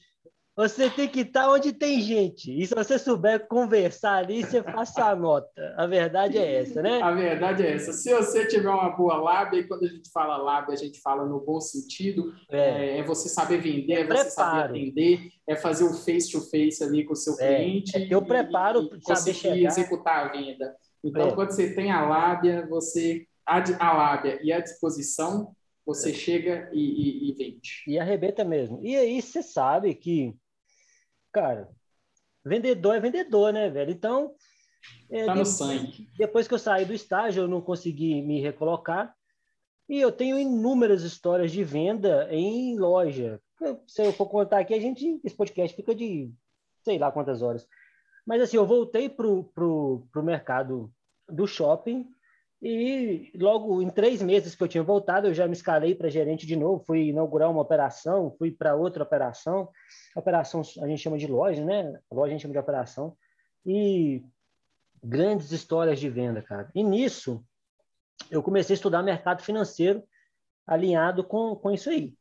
Você 0.55 0.91
tem 0.91 1.09
que 1.09 1.21
estar 1.21 1.51
onde 1.51 1.73
tem 1.73 2.01
gente. 2.01 2.53
E 2.53 2.67
se 2.67 2.75
você 2.75 2.99
souber 2.99 3.47
conversar 3.49 4.17
ali, 4.17 4.43
você 4.43 4.63
faça 4.63 5.07
a 5.07 5.17
nota. 5.17 5.75
A 5.79 5.87
verdade 5.87 6.37
é 6.37 6.61
essa, 6.61 6.83
né? 6.83 7.01
A 7.01 7.11
verdade 7.11 7.63
é 7.63 7.73
essa. 7.73 7.93
Se 7.93 8.15
você 8.15 8.47
tiver 8.47 8.69
uma 8.69 8.91
boa 8.91 9.17
lábia, 9.17 9.61
e 9.61 9.67
quando 9.67 9.85
a 9.85 9.89
gente 9.89 10.11
fala 10.11 10.37
lábia, 10.37 10.75
a 10.75 10.77
gente 10.77 11.01
fala 11.01 11.25
no 11.25 11.41
bom 11.41 11.59
sentido, 11.59 12.35
é, 12.51 12.99
é 12.99 13.03
você 13.03 13.31
saber 13.31 13.63
vender, 13.63 13.95
é, 13.95 14.01
é 14.01 14.07
você 14.07 14.31
saber 14.31 14.63
atender, 14.65 15.31
é 15.49 15.57
fazer 15.57 15.85
o 15.85 15.95
face-to-face 15.95 16.53
-face 16.53 16.87
ali 16.87 17.05
com 17.05 17.15
o 17.15 17.17
seu 17.17 17.35
é, 17.41 17.57
cliente. 17.57 17.97
É, 17.97 18.07
eu 18.11 18.21
preparo 18.21 18.91
para 18.91 19.17
saber 19.17 19.35
chegar. 19.35 19.57
executar 19.57 20.27
a 20.27 20.33
venda. 20.33 20.77
Então, 21.03 21.29
é. 21.29 21.35
quando 21.35 21.51
você 21.53 21.75
tem 21.75 21.91
a 21.91 22.07
lábia, 22.07 22.67
você 22.69 23.27
a, 23.47 23.63
a 23.79 23.93
lábia 23.93 24.39
e 24.43 24.53
a 24.53 24.61
disposição, 24.61 25.55
você 25.85 26.11
é. 26.11 26.15
chega 26.15 26.71
e, 26.73 26.81
e, 26.81 27.31
e 27.31 27.35
vende. 27.35 27.85
E 27.87 27.99
arrebenta 27.99 28.45
mesmo. 28.45 28.81
E 28.83 28.95
aí 28.97 29.21
você 29.21 29.43
sabe 29.43 29.95
que 29.95 30.35
cara, 31.33 31.69
vendedor 32.45 32.97
é 32.97 33.01
vendedor, 33.01 33.53
né, 33.53 33.71
velho? 33.71 33.91
Então. 33.91 34.35
É, 35.11 35.27
tá 35.27 35.35
no 35.35 35.45
depois, 35.45 35.49
sangue. 35.49 36.09
Depois 36.17 36.49
que 36.49 36.55
eu 36.55 36.59
saí 36.59 36.85
do 36.85 36.93
estágio, 36.93 37.43
eu 37.43 37.49
não 37.49 37.61
consegui 37.61 38.21
me 38.23 38.41
recolocar. 38.41 39.15
E 39.89 40.01
eu 40.01 40.11
tenho 40.11 40.39
inúmeras 40.39 41.03
histórias 41.03 41.53
de 41.53 41.63
venda 41.63 42.29
em 42.31 42.79
loja. 42.79 43.41
Se 43.87 44.05
eu 44.05 44.13
for 44.13 44.27
contar 44.27 44.61
aqui, 44.61 44.75
a 44.75 44.81
gente, 44.81 45.21
esse 45.23 45.37
podcast 45.37 45.77
fica 45.77 45.95
de 45.95 46.33
sei 46.85 46.99
lá 46.99 47.11
quantas 47.11 47.43
horas. 47.43 47.67
Mas 48.27 48.43
assim, 48.43 48.57
eu 48.57 48.67
voltei 48.67 49.09
pro, 49.09 49.45
pro, 49.55 50.07
pro 50.13 50.23
mercado 50.23 50.93
do 51.29 51.47
shopping 51.47 52.09
e 52.63 53.33
logo 53.35 53.83
em 53.83 53.91
três 53.91 54.23
meses 54.23 54.55
que 54.55 54.63
eu 54.63 54.69
tinha 54.69 54.85
voltado, 54.85 55.27
eu 55.27 55.35
já 55.35 55.49
me 55.49 55.53
escalei 55.53 55.97
para 55.97 56.09
gerente 56.09 56.47
de 56.47 56.55
novo, 56.55 56.85
fui 56.85 57.09
inaugurar 57.09 57.51
uma 57.51 57.61
operação, 57.61 58.31
fui 58.39 58.53
para 58.53 58.77
outra 58.77 59.03
operação. 59.03 59.69
Operação 60.15 60.63
a 60.81 60.87
gente 60.87 61.03
chama 61.03 61.19
de 61.19 61.27
loja, 61.27 61.65
né? 61.65 61.99
Loja 62.09 62.29
a 62.29 62.31
gente 62.31 62.43
chama 62.43 62.53
de 62.53 62.61
operação. 62.61 63.17
E 63.67 64.25
grandes 65.03 65.51
histórias 65.51 65.99
de 65.99 66.09
venda, 66.09 66.41
cara. 66.41 66.71
E 66.73 66.85
nisso, 66.85 67.45
eu 68.31 68.41
comecei 68.45 68.75
a 68.75 68.77
estudar 68.77 69.03
mercado 69.03 69.43
financeiro 69.43 70.05
alinhado 70.65 71.25
com, 71.25 71.57
com 71.57 71.73
isso 71.73 71.91
aí. 71.91 72.15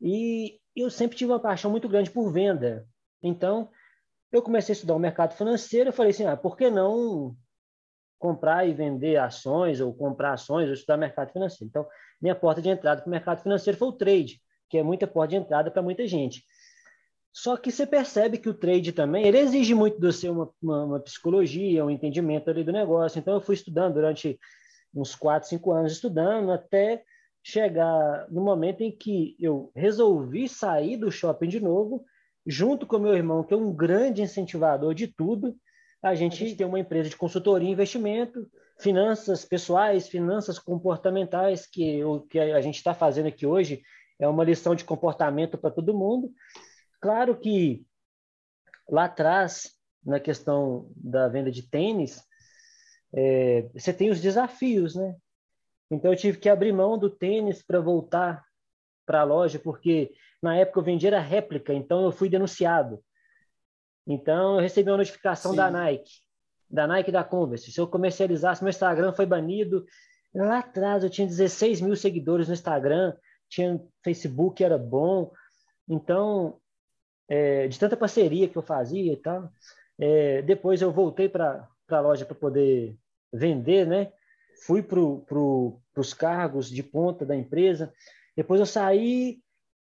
E 0.00 0.58
eu 0.74 0.88
sempre 0.88 1.14
tive 1.18 1.30
uma 1.30 1.38
paixão 1.38 1.70
muito 1.70 1.90
grande 1.90 2.10
por 2.10 2.32
venda. 2.32 2.88
Então, 3.22 3.70
eu 4.32 4.40
comecei 4.40 4.72
a 4.72 4.76
estudar 4.76 4.94
o 4.94 4.98
mercado 4.98 5.34
financeiro, 5.34 5.90
eu 5.90 5.92
falei 5.92 6.12
assim, 6.12 6.24
ah, 6.24 6.38
por 6.38 6.56
que 6.56 6.70
não 6.70 7.36
comprar 8.22 8.68
e 8.68 8.72
vender 8.72 9.16
ações, 9.16 9.80
ou 9.80 9.92
comprar 9.92 10.34
ações, 10.34 10.68
ou 10.68 10.74
estudar 10.74 10.96
mercado 10.96 11.32
financeiro. 11.32 11.68
Então, 11.68 11.86
minha 12.20 12.36
porta 12.36 12.62
de 12.62 12.68
entrada 12.68 13.02
para 13.02 13.08
o 13.08 13.10
mercado 13.10 13.42
financeiro 13.42 13.76
foi 13.76 13.88
o 13.88 13.92
trade, 13.92 14.40
que 14.70 14.78
é 14.78 14.82
muita 14.82 15.08
porta 15.08 15.30
de 15.30 15.36
entrada 15.36 15.72
para 15.72 15.82
muita 15.82 16.06
gente. 16.06 16.44
Só 17.32 17.56
que 17.56 17.72
você 17.72 17.84
percebe 17.84 18.38
que 18.38 18.48
o 18.48 18.54
trade 18.54 18.92
também, 18.92 19.26
ele 19.26 19.38
exige 19.38 19.74
muito 19.74 19.98
do 19.98 20.12
seu 20.12 20.32
uma, 20.32 20.50
uma, 20.62 20.84
uma, 20.84 21.00
psicologia, 21.00 21.84
um 21.84 21.90
entendimento 21.90 22.48
ali 22.48 22.62
do 22.62 22.70
negócio. 22.70 23.18
Então, 23.18 23.34
eu 23.34 23.40
fui 23.40 23.56
estudando 23.56 23.94
durante 23.94 24.38
uns 24.94 25.16
quatro, 25.16 25.48
cinco 25.48 25.72
anos, 25.72 25.92
estudando, 25.92 26.52
até 26.52 27.02
chegar 27.42 28.26
no 28.30 28.40
momento 28.40 28.82
em 28.82 28.96
que 28.96 29.34
eu 29.40 29.72
resolvi 29.74 30.48
sair 30.48 30.96
do 30.96 31.10
shopping 31.10 31.48
de 31.48 31.58
novo, 31.58 32.04
junto 32.46 32.86
com 32.86 33.00
meu 33.00 33.14
irmão, 33.14 33.42
que 33.42 33.52
é 33.52 33.56
um 33.56 33.72
grande 33.72 34.22
incentivador 34.22 34.94
de 34.94 35.08
tudo, 35.08 35.56
a 36.02 36.14
gente 36.14 36.56
tem 36.56 36.66
uma 36.66 36.80
empresa 36.80 37.08
de 37.08 37.16
consultoria 37.16 37.68
e 37.68 37.72
investimento, 37.72 38.50
finanças 38.80 39.44
pessoais, 39.44 40.08
finanças 40.08 40.58
comportamentais, 40.58 41.66
que 41.66 42.02
o 42.04 42.20
que 42.20 42.40
a 42.40 42.60
gente 42.60 42.76
está 42.76 42.92
fazendo 42.92 43.28
aqui 43.28 43.46
hoje 43.46 43.82
é 44.18 44.26
uma 44.26 44.44
lição 44.44 44.74
de 44.74 44.84
comportamento 44.84 45.56
para 45.56 45.70
todo 45.70 45.96
mundo. 45.96 46.32
Claro 47.00 47.38
que 47.38 47.86
lá 48.88 49.04
atrás, 49.04 49.72
na 50.04 50.18
questão 50.18 50.90
da 50.96 51.28
venda 51.28 51.50
de 51.50 51.62
tênis, 51.62 52.22
é, 53.14 53.68
você 53.72 53.92
tem 53.92 54.10
os 54.10 54.20
desafios, 54.20 54.96
né? 54.96 55.16
Então 55.90 56.10
eu 56.10 56.16
tive 56.16 56.38
que 56.38 56.48
abrir 56.48 56.72
mão 56.72 56.98
do 56.98 57.10
tênis 57.10 57.62
para 57.62 57.80
voltar 57.80 58.44
para 59.06 59.20
a 59.20 59.24
loja, 59.24 59.58
porque 59.58 60.12
na 60.42 60.56
época 60.56 60.80
eu 60.80 60.84
vendia 60.84 61.20
réplica, 61.20 61.72
então 61.72 62.04
eu 62.04 62.10
fui 62.10 62.28
denunciado. 62.28 63.02
Então, 64.06 64.56
eu 64.56 64.60
recebi 64.60 64.90
uma 64.90 64.96
notificação 64.96 65.52
Sim. 65.52 65.56
da 65.56 65.70
Nike, 65.70 66.10
da 66.68 66.86
Nike 66.86 67.10
e 67.10 67.12
da 67.12 67.24
Converse. 67.24 67.70
Se 67.70 67.80
eu 67.80 67.86
comercializasse, 67.86 68.62
meu 68.62 68.70
Instagram 68.70 69.12
foi 69.12 69.26
banido. 69.26 69.84
Lá 70.34 70.58
atrás, 70.58 71.04
eu 71.04 71.10
tinha 71.10 71.26
16 71.26 71.80
mil 71.80 71.94
seguidores 71.94 72.48
no 72.48 72.54
Instagram, 72.54 73.14
tinha 73.48 73.80
Facebook, 74.02 74.62
era 74.62 74.78
bom. 74.78 75.30
Então, 75.88 76.58
é, 77.28 77.68
de 77.68 77.78
tanta 77.78 77.96
parceria 77.96 78.48
que 78.48 78.56
eu 78.56 78.62
fazia 78.62 79.12
e 79.12 79.16
tal. 79.16 79.50
É, 79.98 80.42
depois 80.42 80.82
eu 80.82 80.90
voltei 80.90 81.28
para 81.28 81.68
a 81.88 82.00
loja 82.00 82.24
para 82.24 82.34
poder 82.34 82.96
vender, 83.32 83.86
né? 83.86 84.12
Fui 84.66 84.82
para 84.82 84.98
pro, 85.26 85.80
os 85.96 86.14
cargos 86.14 86.68
de 86.68 86.82
ponta 86.82 87.24
da 87.24 87.36
empresa. 87.36 87.92
Depois 88.36 88.60
eu 88.60 88.66
saí, 88.66 89.40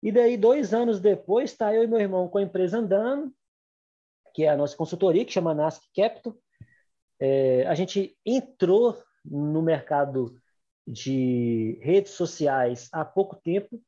e 0.02 0.12
daí, 0.12 0.36
dois 0.36 0.74
anos 0.74 1.00
depois, 1.00 1.50
está 1.50 1.74
eu 1.74 1.82
e 1.82 1.86
meu 1.86 1.98
irmão 2.00 2.28
com 2.28 2.38
a 2.38 2.42
empresa 2.42 2.78
andando, 2.78 3.32
que 4.34 4.44
é 4.44 4.48
a 4.48 4.56
nossa 4.56 4.76
consultoria, 4.76 5.24
que 5.24 5.32
chama 5.32 5.54
Nasc 5.54 5.82
Capital. 5.94 6.36
É, 7.20 7.64
a 7.66 7.74
gente 7.74 8.16
entrou 8.26 9.00
no 9.24 9.62
mercado 9.62 10.36
de 10.86 11.78
redes 11.80 12.12
sociais 12.12 12.88
há 12.92 13.04
pouco 13.04 13.36
tempo, 13.36 13.80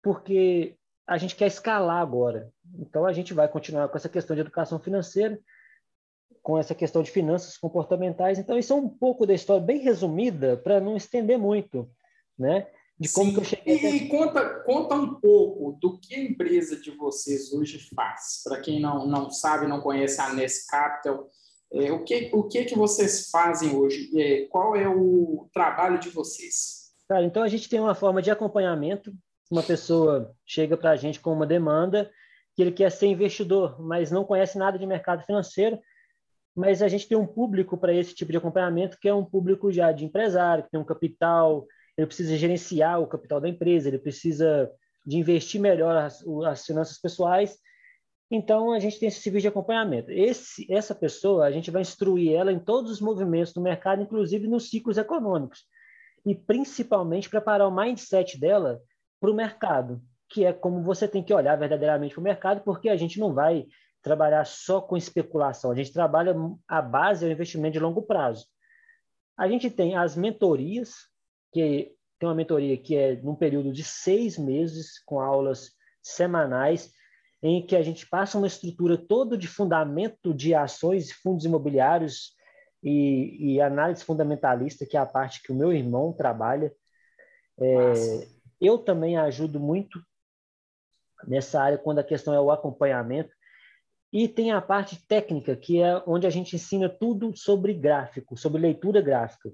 porque 0.00 0.76
a 1.06 1.18
gente 1.18 1.36
quer 1.36 1.48
escalar 1.48 2.00
agora. 2.00 2.50
Então, 2.78 3.04
a 3.04 3.12
gente 3.12 3.34
vai 3.34 3.48
continuar 3.48 3.88
com 3.88 3.96
essa 3.96 4.08
questão 4.08 4.34
de 4.34 4.40
educação 4.40 4.78
financeira, 4.78 5.38
com 6.40 6.56
essa 6.56 6.74
questão 6.74 7.02
de 7.02 7.10
finanças 7.10 7.58
comportamentais. 7.58 8.38
Então, 8.38 8.56
isso 8.56 8.72
é 8.72 8.76
um 8.76 8.88
pouco 8.88 9.26
da 9.26 9.34
história, 9.34 9.62
bem 9.62 9.78
resumida, 9.78 10.56
para 10.56 10.80
não 10.80 10.96
estender 10.96 11.38
muito, 11.38 11.90
né? 12.38 12.68
De 13.02 13.12
como 13.12 13.30
Sim. 13.30 13.34
que 13.34 13.40
eu 13.40 13.44
cheguei. 13.44 13.76
E, 13.78 13.96
e 13.96 14.08
conta, 14.08 14.62
conta 14.64 14.94
um 14.94 15.14
pouco 15.14 15.76
do 15.80 15.98
que 15.98 16.14
a 16.14 16.22
empresa 16.22 16.76
de 16.76 16.92
vocês 16.92 17.52
hoje 17.52 17.80
faz. 17.94 18.42
Para 18.44 18.60
quem 18.60 18.80
não, 18.80 19.06
não 19.08 19.28
sabe, 19.28 19.66
não 19.66 19.80
conhece 19.80 20.20
a 20.20 20.32
Ness 20.32 20.64
Capital, 20.66 21.28
é, 21.72 21.90
o, 21.90 22.04
que, 22.04 22.30
o 22.32 22.44
que, 22.44 22.64
que 22.64 22.78
vocês 22.78 23.28
fazem 23.28 23.74
hoje? 23.74 24.08
É, 24.16 24.46
qual 24.46 24.76
é 24.76 24.88
o 24.88 25.48
trabalho 25.52 25.98
de 25.98 26.10
vocês? 26.10 26.92
Cara, 27.08 27.24
então 27.24 27.42
a 27.42 27.48
gente 27.48 27.68
tem 27.68 27.80
uma 27.80 27.94
forma 27.94 28.22
de 28.22 28.30
acompanhamento. 28.30 29.12
Uma 29.50 29.64
pessoa 29.64 30.32
chega 30.46 30.76
para 30.76 30.90
a 30.90 30.96
gente 30.96 31.18
com 31.18 31.32
uma 31.32 31.46
demanda 31.46 32.08
que 32.54 32.62
ele 32.62 32.70
quer 32.70 32.90
ser 32.92 33.06
investidor, 33.06 33.82
mas 33.82 34.12
não 34.12 34.24
conhece 34.24 34.56
nada 34.58 34.78
de 34.78 34.86
mercado 34.86 35.24
financeiro. 35.24 35.80
Mas 36.54 36.82
a 36.82 36.88
gente 36.88 37.08
tem 37.08 37.18
um 37.18 37.26
público 37.26 37.76
para 37.76 37.94
esse 37.94 38.14
tipo 38.14 38.30
de 38.30 38.38
acompanhamento, 38.38 38.98
que 39.00 39.08
é 39.08 39.14
um 39.14 39.24
público 39.24 39.72
já 39.72 39.90
de 39.90 40.04
empresário, 40.04 40.62
que 40.62 40.70
tem 40.70 40.78
um 40.78 40.84
capital, 40.84 41.66
ele 41.96 42.06
precisa 42.06 42.36
gerenciar 42.36 43.00
o 43.00 43.06
capital 43.06 43.40
da 43.40 43.48
empresa, 43.48 43.88
ele 43.88 43.98
precisa 43.98 44.70
de 45.04 45.18
investir 45.18 45.60
melhor 45.60 45.96
as, 45.96 46.24
as 46.46 46.64
finanças 46.64 46.98
pessoais. 46.98 47.58
Então, 48.30 48.72
a 48.72 48.78
gente 48.78 48.98
tem 48.98 49.08
esse 49.08 49.20
serviço 49.20 49.42
de 49.42 49.48
acompanhamento. 49.48 50.10
Esse, 50.10 50.66
essa 50.72 50.94
pessoa, 50.94 51.44
a 51.44 51.50
gente 51.50 51.70
vai 51.70 51.82
instruir 51.82 52.32
ela 52.32 52.52
em 52.52 52.58
todos 52.58 52.90
os 52.90 53.00
movimentos 53.00 53.52
do 53.52 53.60
mercado, 53.60 54.02
inclusive 54.02 54.48
nos 54.48 54.70
ciclos 54.70 54.96
econômicos. 54.96 55.66
E, 56.24 56.34
principalmente, 56.34 57.28
preparar 57.28 57.68
o 57.68 57.74
mindset 57.74 58.38
dela 58.40 58.80
para 59.20 59.30
o 59.30 59.34
mercado, 59.34 60.00
que 60.30 60.46
é 60.46 60.52
como 60.52 60.82
você 60.82 61.06
tem 61.06 61.22
que 61.22 61.34
olhar 61.34 61.56
verdadeiramente 61.56 62.14
para 62.14 62.20
o 62.20 62.24
mercado, 62.24 62.62
porque 62.64 62.88
a 62.88 62.96
gente 62.96 63.20
não 63.20 63.34
vai 63.34 63.66
trabalhar 64.00 64.44
só 64.46 64.80
com 64.80 64.96
especulação, 64.96 65.70
a 65.70 65.74
gente 65.74 65.92
trabalha 65.92 66.34
a 66.66 66.82
base 66.82 67.24
é 67.24 67.28
o 67.28 67.30
investimento 67.30 67.74
de 67.74 67.78
longo 67.78 68.02
prazo. 68.02 68.46
A 69.36 69.46
gente 69.46 69.70
tem 69.70 69.96
as 69.96 70.16
mentorias, 70.16 71.11
que 71.52 71.94
tem 72.18 72.28
uma 72.28 72.34
mentoria 72.34 72.76
que 72.76 72.96
é 72.96 73.16
num 73.16 73.34
período 73.34 73.72
de 73.72 73.84
seis 73.84 74.38
meses, 74.38 74.98
com 75.04 75.20
aulas 75.20 75.72
semanais, 76.00 76.90
em 77.42 77.64
que 77.64 77.76
a 77.76 77.82
gente 77.82 78.08
passa 78.08 78.38
uma 78.38 78.46
estrutura 78.46 78.96
toda 78.96 79.36
de 79.36 79.46
fundamento 79.48 80.32
de 80.32 80.54
ações 80.54 81.10
e 81.10 81.14
fundos 81.14 81.44
imobiliários 81.44 82.32
e, 82.82 83.54
e, 83.54 83.60
análise 83.60 84.04
fundamentalista, 84.04 84.86
que 84.86 84.96
é 84.96 85.00
a 85.00 85.06
parte 85.06 85.42
que 85.42 85.52
o 85.52 85.54
meu 85.54 85.72
irmão 85.72 86.12
trabalha. 86.12 86.72
É, 87.60 88.26
eu 88.60 88.78
também 88.78 89.16
ajudo 89.16 89.60
muito 89.60 90.00
nessa 91.26 91.60
área 91.60 91.78
quando 91.78 91.98
a 91.98 92.04
questão 92.04 92.32
é 92.32 92.40
o 92.40 92.50
acompanhamento. 92.50 93.30
E 94.12 94.28
tem 94.28 94.52
a 94.52 94.60
parte 94.60 95.04
técnica, 95.06 95.56
que 95.56 95.80
é 95.80 96.02
onde 96.06 96.26
a 96.26 96.30
gente 96.30 96.54
ensina 96.54 96.88
tudo 96.88 97.36
sobre 97.36 97.72
gráfico, 97.72 98.36
sobre 98.36 98.60
leitura 98.60 99.00
gráfica 99.00 99.52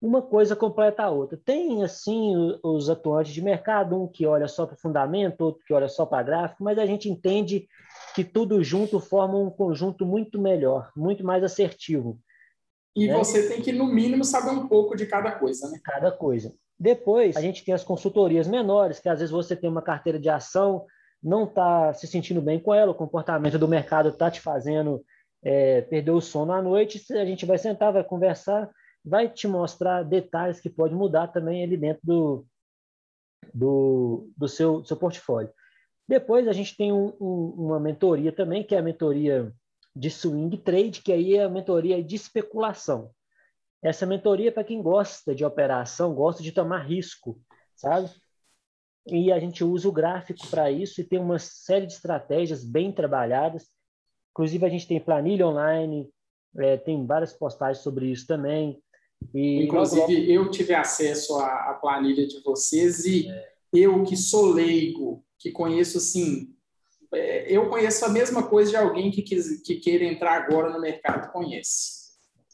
uma 0.00 0.22
coisa 0.22 0.56
completa 0.56 1.02
a 1.02 1.10
outra. 1.10 1.36
Tem, 1.36 1.84
assim, 1.84 2.34
os 2.62 2.88
atuantes 2.88 3.34
de 3.34 3.42
mercado, 3.42 4.02
um 4.02 4.08
que 4.08 4.26
olha 4.26 4.48
só 4.48 4.64
para 4.64 4.74
o 4.74 4.80
fundamento, 4.80 5.42
outro 5.42 5.62
que 5.66 5.74
olha 5.74 5.88
só 5.88 6.06
para 6.06 6.22
gráfico, 6.22 6.64
mas 6.64 6.78
a 6.78 6.86
gente 6.86 7.08
entende 7.08 7.68
que 8.14 8.24
tudo 8.24 8.62
junto 8.62 8.98
forma 8.98 9.38
um 9.38 9.50
conjunto 9.50 10.06
muito 10.06 10.40
melhor, 10.40 10.90
muito 10.96 11.24
mais 11.24 11.44
assertivo. 11.44 12.18
E 12.96 13.06
né? 13.06 13.14
você 13.14 13.48
tem 13.48 13.60
que, 13.60 13.72
no 13.72 13.86
mínimo, 13.86 14.24
saber 14.24 14.50
um 14.50 14.66
pouco 14.66 14.96
de 14.96 15.06
cada 15.06 15.32
coisa, 15.32 15.70
né? 15.70 15.78
Cada 15.84 16.10
coisa. 16.10 16.54
Depois, 16.78 17.36
a 17.36 17.40
gente 17.42 17.62
tem 17.62 17.74
as 17.74 17.84
consultorias 17.84 18.48
menores, 18.48 18.98
que 18.98 19.08
às 19.08 19.18
vezes 19.18 19.30
você 19.30 19.54
tem 19.54 19.68
uma 19.68 19.82
carteira 19.82 20.18
de 20.18 20.30
ação, 20.30 20.86
não 21.22 21.44
está 21.44 21.92
se 21.92 22.06
sentindo 22.06 22.40
bem 22.40 22.58
com 22.58 22.74
ela, 22.74 22.92
o 22.92 22.94
comportamento 22.94 23.58
do 23.58 23.68
mercado 23.68 24.08
está 24.08 24.30
te 24.30 24.40
fazendo 24.40 25.04
é, 25.42 25.82
perder 25.82 26.10
o 26.12 26.22
sono 26.22 26.52
à 26.52 26.62
noite, 26.62 27.04
a 27.12 27.24
gente 27.26 27.44
vai 27.44 27.58
sentar, 27.58 27.92
vai 27.92 28.02
conversar, 28.02 28.70
vai 29.04 29.28
te 29.28 29.48
mostrar 29.48 30.02
detalhes 30.02 30.60
que 30.60 30.68
pode 30.68 30.94
mudar 30.94 31.28
também 31.28 31.62
ali 31.62 31.76
dentro 31.76 32.00
do, 32.04 32.46
do, 33.52 34.30
do 34.36 34.48
seu, 34.48 34.84
seu 34.84 34.96
portfólio. 34.96 35.52
Depois 36.06 36.48
a 36.48 36.52
gente 36.52 36.76
tem 36.76 36.92
um, 36.92 37.14
um, 37.20 37.54
uma 37.56 37.80
mentoria 37.80 38.32
também, 38.32 38.64
que 38.64 38.74
é 38.74 38.78
a 38.78 38.82
mentoria 38.82 39.52
de 39.94 40.10
swing 40.10 40.56
trade, 40.58 41.02
que 41.02 41.12
aí 41.12 41.36
é 41.36 41.44
a 41.44 41.48
mentoria 41.48 42.02
de 42.02 42.16
especulação. 42.16 43.10
Essa 43.82 44.06
mentoria 44.06 44.48
é 44.48 44.52
para 44.52 44.64
quem 44.64 44.82
gosta 44.82 45.34
de 45.34 45.44
operação, 45.44 46.14
gosta 46.14 46.42
de 46.42 46.52
tomar 46.52 46.80
risco, 46.80 47.40
sabe? 47.74 48.10
E 49.06 49.32
a 49.32 49.38
gente 49.38 49.64
usa 49.64 49.88
o 49.88 49.92
gráfico 49.92 50.46
para 50.48 50.70
isso 50.70 51.00
e 51.00 51.04
tem 51.04 51.18
uma 51.18 51.38
série 51.38 51.86
de 51.86 51.94
estratégias 51.94 52.62
bem 52.62 52.92
trabalhadas. 52.92 53.68
Inclusive, 54.32 54.66
a 54.66 54.68
gente 54.68 54.86
tem 54.86 55.00
planilha 55.00 55.46
online, 55.46 56.08
é, 56.58 56.76
tem 56.76 57.06
várias 57.06 57.32
postagens 57.32 57.82
sobre 57.82 58.06
isso 58.06 58.26
também. 58.26 58.80
E 59.34 59.64
Inclusive, 59.64 60.00
logo... 60.00 60.32
eu 60.32 60.50
tive 60.50 60.74
acesso 60.74 61.36
à, 61.36 61.70
à, 61.70 61.74
planilha 61.74 62.26
de 62.26 62.40
vocês 62.42 63.04
e 63.04 63.28
é. 63.28 63.48
eu 63.72 64.02
que 64.02 64.16
sou 64.16 64.52
leigo, 64.52 65.24
que 65.38 65.50
conheço 65.50 65.98
assim, 65.98 66.54
é, 67.12 67.52
eu 67.52 67.68
conheço 67.68 68.04
a 68.04 68.08
mesma 68.08 68.42
coisa 68.42 68.70
de 68.70 68.76
alguém 68.76 69.10
que, 69.10 69.22
quis, 69.22 69.62
que 69.62 69.76
queira 69.76 70.04
entrar 70.04 70.36
agora 70.36 70.70
no 70.70 70.80
mercado 70.80 71.32
conhece. 71.32 72.00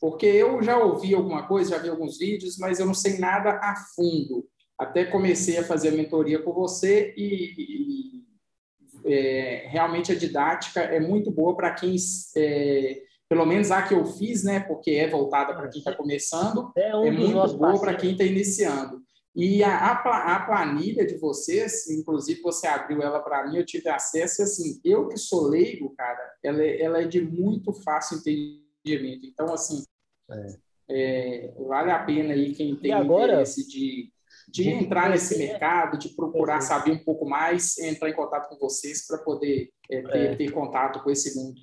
Porque 0.00 0.26
eu 0.26 0.62
já 0.62 0.78
ouvi 0.78 1.14
alguma 1.14 1.46
coisa, 1.46 1.70
já 1.70 1.78
vi 1.78 1.88
alguns 1.88 2.18
vídeos, 2.18 2.58
mas 2.58 2.78
eu 2.78 2.86
não 2.86 2.94
sei 2.94 3.18
nada 3.18 3.50
a 3.62 3.74
fundo. 3.94 4.46
Até 4.78 5.06
comecei 5.06 5.56
a 5.56 5.64
fazer 5.64 5.88
a 5.88 5.92
mentoria 5.92 6.38
com 6.38 6.52
você 6.52 7.14
e, 7.16 7.54
e 7.58 9.12
é, 9.12 9.66
realmente 9.68 10.12
a 10.12 10.14
didática 10.14 10.80
é 10.80 11.00
muito 11.00 11.30
boa 11.30 11.56
para 11.56 11.72
quem, 11.72 11.96
é, 12.36 13.02
pelo 13.28 13.44
menos 13.44 13.70
a 13.70 13.82
que 13.82 13.94
eu 13.94 14.04
fiz, 14.04 14.44
né? 14.44 14.60
Porque 14.60 14.92
é 14.92 15.08
voltada 15.08 15.54
para 15.54 15.68
quem 15.68 15.78
está 15.78 15.94
começando, 15.94 16.72
é, 16.76 16.94
um 16.96 17.06
é 17.06 17.10
muito 17.10 17.56
boa 17.56 17.80
para 17.80 17.94
quem 17.94 18.12
está 18.12 18.24
iniciando. 18.24 19.02
E 19.34 19.62
a, 19.62 19.92
a, 19.92 20.40
planilha 20.46 21.06
de 21.06 21.18
vocês, 21.18 21.90
inclusive 21.90 22.40
você 22.40 22.66
abriu 22.66 23.02
ela 23.02 23.20
para 23.20 23.46
mim, 23.46 23.58
eu 23.58 23.66
tive 23.66 23.86
acesso, 23.90 24.40
e 24.40 24.44
assim, 24.44 24.80
eu 24.82 25.08
que 25.08 25.18
sou 25.18 25.48
leigo, 25.48 25.94
cara, 25.94 26.18
ela, 26.42 26.62
é, 26.62 26.80
ela 26.80 27.02
é 27.02 27.06
de 27.06 27.20
muito 27.20 27.70
fácil 27.72 28.16
entendimento. 28.16 29.26
Então, 29.26 29.52
assim, 29.52 29.82
é. 30.30 30.66
É, 30.88 31.52
vale 31.66 31.90
a 31.90 31.98
pena 31.98 32.32
aí 32.32 32.54
quem 32.54 32.76
tem 32.76 32.92
agora, 32.92 33.32
interesse 33.32 33.66
de, 33.68 34.10
de, 34.48 34.62
de 34.62 34.70
entrar 34.70 35.10
nesse 35.10 35.36
mercado, 35.36 35.98
de 35.98 36.10
procurar 36.10 36.60
saber 36.60 36.92
um 36.92 37.04
pouco 37.04 37.28
mais, 37.28 37.76
entrar 37.78 38.08
em 38.08 38.14
contato 38.14 38.48
com 38.48 38.56
vocês 38.56 39.06
para 39.06 39.18
poder 39.18 39.68
é, 39.90 40.02
ter, 40.02 40.18
é. 40.18 40.36
ter 40.36 40.50
contato 40.52 41.02
com 41.02 41.10
esse 41.10 41.36
mundo. 41.36 41.60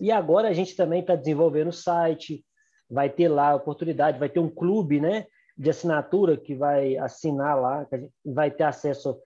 E 0.00 0.12
agora 0.12 0.48
a 0.48 0.52
gente 0.52 0.76
também 0.76 1.00
está 1.00 1.14
desenvolvendo 1.14 1.68
o 1.68 1.72
site, 1.72 2.44
vai 2.88 3.10
ter 3.10 3.28
lá 3.28 3.50
a 3.50 3.56
oportunidade, 3.56 4.18
vai 4.18 4.28
ter 4.28 4.40
um 4.40 4.48
clube, 4.48 5.00
né? 5.00 5.26
de 5.58 5.70
assinatura 5.70 6.36
que 6.36 6.54
vai 6.54 6.96
assinar 6.96 7.60
lá, 7.60 7.86
vai 8.24 8.48
ter 8.48 8.62
acesso 8.62 9.20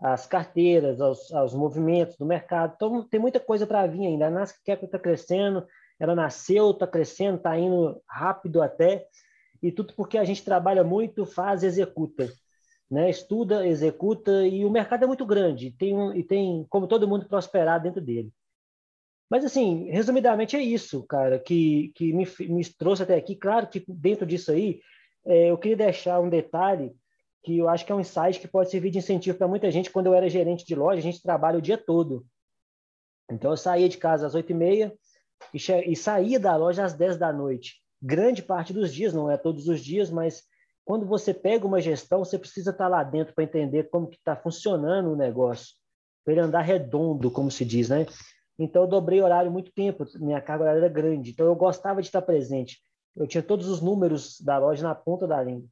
às 0.00 0.26
carteiras, 0.26 1.00
aos, 1.00 1.32
aos 1.32 1.54
movimentos 1.54 2.16
do 2.16 2.26
mercado. 2.26 2.72
Então, 2.74 3.06
tem 3.08 3.20
muita 3.20 3.38
coisa 3.38 3.64
para 3.64 3.86
vir 3.86 4.06
ainda. 4.06 4.26
A 4.26 4.30
Nascap 4.30 4.84
está 4.84 4.98
crescendo, 4.98 5.64
ela 6.00 6.16
nasceu, 6.16 6.72
está 6.72 6.86
crescendo, 6.86 7.36
está 7.36 7.56
indo 7.56 8.02
rápido 8.08 8.60
até, 8.60 9.06
e 9.62 9.70
tudo 9.70 9.94
porque 9.94 10.18
a 10.18 10.24
gente 10.24 10.44
trabalha 10.44 10.82
muito, 10.82 11.24
faz, 11.24 11.62
executa. 11.62 12.28
Né? 12.90 13.08
Estuda, 13.08 13.64
executa, 13.66 14.46
e 14.46 14.64
o 14.64 14.70
mercado 14.70 15.04
é 15.04 15.06
muito 15.06 15.24
grande, 15.24 15.70
tem 15.70 15.94
um, 15.94 16.12
e 16.12 16.24
tem 16.24 16.66
como 16.68 16.88
todo 16.88 17.06
mundo 17.06 17.26
prosperar 17.28 17.80
dentro 17.80 18.00
dele. 18.00 18.32
Mas, 19.30 19.44
assim, 19.44 19.90
resumidamente 19.90 20.56
é 20.56 20.62
isso, 20.62 21.04
cara, 21.06 21.38
que, 21.38 21.92
que 21.94 22.12
me, 22.12 22.26
me 22.48 22.64
trouxe 22.64 23.02
até 23.02 23.14
aqui. 23.14 23.36
Claro 23.36 23.66
que 23.66 23.84
dentro 23.86 24.24
disso 24.24 24.50
aí, 24.50 24.80
é, 25.26 25.50
eu 25.50 25.58
queria 25.58 25.76
deixar 25.76 26.20
um 26.20 26.30
detalhe 26.30 26.96
que 27.42 27.58
eu 27.58 27.68
acho 27.68 27.84
que 27.84 27.92
é 27.92 27.94
um 27.94 28.00
insight 28.00 28.40
que 28.40 28.48
pode 28.48 28.70
servir 28.70 28.90
de 28.90 28.98
incentivo 28.98 29.36
para 29.36 29.46
muita 29.46 29.70
gente. 29.70 29.90
Quando 29.90 30.06
eu 30.06 30.14
era 30.14 30.28
gerente 30.28 30.64
de 30.64 30.74
loja, 30.74 30.98
a 30.98 31.02
gente 31.02 31.22
trabalha 31.22 31.58
o 31.58 31.62
dia 31.62 31.76
todo. 31.76 32.26
Então, 33.30 33.50
eu 33.50 33.56
saía 33.56 33.88
de 33.88 33.98
casa 33.98 34.26
às 34.26 34.34
oito 34.34 34.50
e 34.50 34.54
meia 34.54 34.94
e, 35.52 35.94
saía 35.94 36.40
da 36.40 36.56
loja 36.56 36.84
às 36.84 36.94
dez 36.94 37.18
da 37.18 37.32
noite. 37.32 37.82
Grande 38.00 38.42
parte 38.42 38.72
dos 38.72 38.92
dias, 38.92 39.12
não 39.12 39.30
é 39.30 39.36
todos 39.36 39.68
os 39.68 39.80
dias, 39.80 40.10
mas 40.10 40.42
quando 40.84 41.04
você 41.04 41.34
pega 41.34 41.66
uma 41.66 41.80
gestão, 41.82 42.24
você 42.24 42.38
precisa 42.38 42.70
estar 42.70 42.88
lá 42.88 43.02
dentro 43.02 43.34
para 43.34 43.44
entender 43.44 43.90
como 43.90 44.08
que 44.08 44.16
está 44.16 44.34
funcionando 44.34 45.12
o 45.12 45.16
negócio, 45.16 45.74
para 46.24 46.32
ele 46.32 46.40
andar 46.40 46.62
redondo, 46.62 47.30
como 47.30 47.50
se 47.50 47.64
diz, 47.64 47.90
né? 47.90 48.06
Então, 48.58 48.82
eu 48.82 48.88
dobrei 48.88 49.22
horário 49.22 49.50
muito 49.50 49.70
tempo, 49.72 50.04
minha 50.16 50.40
carga 50.40 50.64
horária 50.64 50.80
era 50.80 50.88
grande, 50.88 51.30
então 51.30 51.46
eu 51.46 51.54
gostava 51.54 52.00
de 52.00 52.08
estar 52.08 52.22
presente 52.22 52.78
eu 53.18 53.26
tinha 53.26 53.42
todos 53.42 53.68
os 53.68 53.80
números 53.80 54.40
da 54.40 54.58
loja 54.58 54.86
na 54.86 54.94
ponta 54.94 55.26
da 55.26 55.42
língua. 55.42 55.68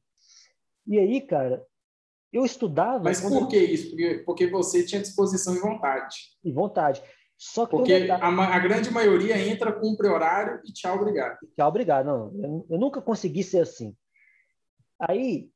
E 0.85 0.99
aí, 0.99 1.21
cara, 1.21 1.65
eu 2.31 2.43
estudava. 2.43 3.03
Mas 3.03 3.21
por 3.21 3.31
eu... 3.31 3.47
que 3.47 3.57
isso? 3.57 3.89
Porque, 3.89 4.23
porque 4.25 4.47
você 4.47 4.85
tinha 4.85 5.01
disposição 5.01 5.55
e 5.55 5.59
vontade. 5.59 6.15
E 6.43 6.51
vontade. 6.51 7.01
Só 7.37 7.65
que 7.65 7.71
porque 7.71 7.93
a, 7.93 8.27
a, 8.27 8.59
grande 8.59 8.89
maioria 8.89 9.37
entra, 9.37 9.71
cumpre 9.71 10.07
horário 10.07 10.59
e 10.65 10.73
tchau, 10.73 10.95
obrigado. 10.97 11.37
Tchau, 11.55 11.69
obrigado. 11.69 12.05
Não, 12.05 12.31
eu, 12.43 12.65
eu 12.71 12.77
nunca 12.79 13.01
consegui 13.01 13.43
ser 13.43 13.59
assim. 13.59 13.95
Aí, 14.99 15.49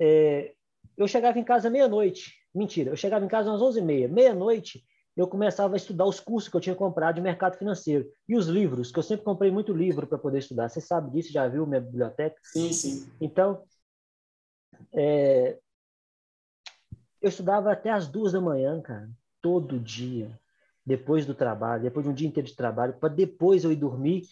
é, 0.00 0.54
eu 0.96 1.06
chegava 1.06 1.38
em 1.38 1.44
casa 1.44 1.70
meia-noite. 1.70 2.34
Mentira, 2.54 2.90
eu 2.90 2.96
chegava 2.96 3.24
em 3.24 3.28
casa 3.28 3.52
às 3.52 3.60
11h30. 3.60 4.08
Meia-noite, 4.08 4.84
eu 5.16 5.28
começava 5.28 5.74
a 5.74 5.76
estudar 5.76 6.06
os 6.06 6.18
cursos 6.18 6.50
que 6.50 6.56
eu 6.56 6.60
tinha 6.60 6.74
comprado 6.74 7.16
de 7.16 7.20
mercado 7.20 7.56
financeiro 7.56 8.10
e 8.28 8.36
os 8.36 8.46
livros, 8.46 8.90
que 8.90 8.98
eu 8.98 9.02
sempre 9.02 9.24
comprei 9.24 9.50
muito 9.50 9.72
livro 9.72 10.06
para 10.06 10.18
poder 10.18 10.38
estudar. 10.38 10.68
Você 10.68 10.80
sabe 10.80 11.10
disso, 11.10 11.32
já 11.32 11.46
viu 11.46 11.66
minha 11.66 11.80
biblioteca? 11.80 12.36
Sim, 12.42 12.72
sim. 12.72 13.08
Então, 13.20 13.62
é, 14.92 15.56
eu 17.22 17.28
estudava 17.28 17.72
até 17.72 17.90
as 17.90 18.08
duas 18.08 18.32
da 18.32 18.40
manhã, 18.40 18.80
cara, 18.80 19.08
todo 19.40 19.78
dia, 19.78 20.38
depois 20.84 21.24
do 21.24 21.34
trabalho, 21.34 21.82
depois 21.82 22.04
de 22.04 22.10
um 22.10 22.14
dia 22.14 22.28
inteiro 22.28 22.48
de 22.48 22.56
trabalho, 22.56 22.94
para 22.94 23.08
depois 23.08 23.62
eu 23.62 23.70
ir 23.70 23.76
dormir. 23.76 24.22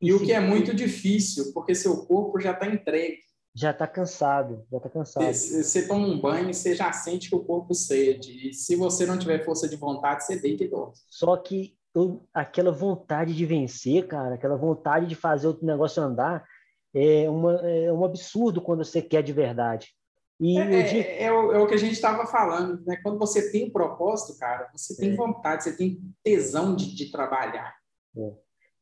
E, 0.00 0.08
e 0.08 0.14
o 0.14 0.24
que 0.24 0.32
é 0.32 0.40
muito 0.40 0.74
difícil, 0.74 1.52
porque 1.52 1.74
seu 1.74 2.04
corpo 2.06 2.40
já 2.40 2.52
está 2.52 2.66
entregue 2.66 3.23
já 3.54 3.70
está 3.70 3.86
cansado, 3.86 4.66
já 4.70 4.78
está 4.78 4.90
cansado. 4.90 5.24
Você, 5.32 5.86
toma 5.86 6.06
um 6.08 6.20
banho 6.20 6.50
e 6.50 6.54
você 6.54 6.74
já 6.74 6.92
sente 6.92 7.28
que 7.28 7.36
o 7.36 7.44
corpo 7.44 7.72
cede. 7.72 8.48
E 8.48 8.52
se 8.52 8.74
você 8.74 9.06
não 9.06 9.16
tiver 9.16 9.44
força 9.44 9.68
de 9.68 9.76
vontade, 9.76 10.24
você 10.24 10.36
deita 10.36 10.64
e 10.64 10.68
dorme. 10.68 10.94
Só 11.08 11.36
que 11.36 11.76
eu, 11.94 12.26
aquela 12.34 12.72
vontade 12.72 13.32
de 13.32 13.46
vencer, 13.46 14.08
cara, 14.08 14.34
aquela 14.34 14.56
vontade 14.56 15.06
de 15.06 15.14
fazer 15.14 15.46
o 15.46 15.58
negócio 15.62 16.02
andar, 16.02 16.44
é, 16.92 17.30
uma, 17.30 17.54
é 17.66 17.92
um 17.92 18.04
absurdo 18.04 18.60
quando 18.60 18.84
você 18.84 19.00
quer 19.00 19.22
de 19.22 19.32
verdade. 19.32 19.94
E 20.40 20.58
é, 20.58 20.62
é, 20.62 21.22
é, 21.22 21.32
o, 21.32 21.52
é, 21.52 21.58
o, 21.60 21.66
que 21.68 21.74
a 21.74 21.78
gente 21.78 21.92
estava 21.92 22.26
falando, 22.26 22.84
né? 22.84 22.96
Quando 23.04 23.18
você 23.20 23.52
tem 23.52 23.66
um 23.66 23.70
propósito, 23.70 24.36
cara, 24.36 24.68
você 24.74 24.96
tem 24.96 25.12
é. 25.12 25.16
vontade, 25.16 25.62
você 25.62 25.76
tem 25.76 26.00
tesão 26.24 26.74
de, 26.74 26.92
de 26.92 27.12
trabalhar. 27.12 27.72
É. 28.16 28.32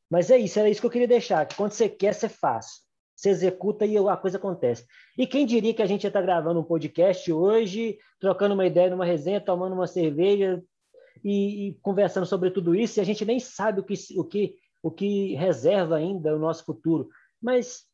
Mas 0.09 0.31
é 0.31 0.39
isso, 0.39 0.59
era 0.59 0.71
isso 0.71 0.81
que 0.81 0.87
eu 0.87 0.91
queria 0.91 1.09
deixar. 1.09 1.45
Que 1.45 1.55
quando 1.55 1.73
você 1.73 1.91
quer, 1.91 2.15
você 2.15 2.29
faz 2.29 2.81
se 3.15 3.29
executa 3.29 3.85
e 3.87 3.97
a 3.97 4.17
coisa 4.17 4.39
acontece. 4.39 4.87
E 5.17 5.27
quem 5.27 5.47
diria 5.47 5.75
que 5.75 5.83
a 5.83 5.87
gente 5.87 6.05
ia 6.05 6.09
estar 6.09 6.23
gravando 6.23 6.61
um 6.61 6.65
podcast 6.65 7.31
hoje, 7.33 7.99
trocando 8.19 8.55
uma 8.55 8.67
ideia 8.67 8.91
numa 8.91 9.05
resenha, 9.05 9.41
tomando 9.41 9.75
uma 9.75 9.87
cerveja 9.87 10.63
e, 11.25 11.69
e 11.69 11.75
conversando 11.83 12.27
sobre 12.27 12.51
tudo 12.51 12.75
isso, 12.75 12.99
e 12.99 13.01
a 13.01 13.05
gente 13.05 13.25
nem 13.25 13.39
sabe 13.39 13.81
o 13.81 13.85
que, 13.85 13.95
o 14.17 14.25
que, 14.25 14.57
o 14.83 14.91
que 14.91 15.35
reserva 15.35 15.97
ainda 15.97 16.35
o 16.35 16.39
nosso 16.39 16.65
futuro. 16.65 17.09
Mas 17.41 17.85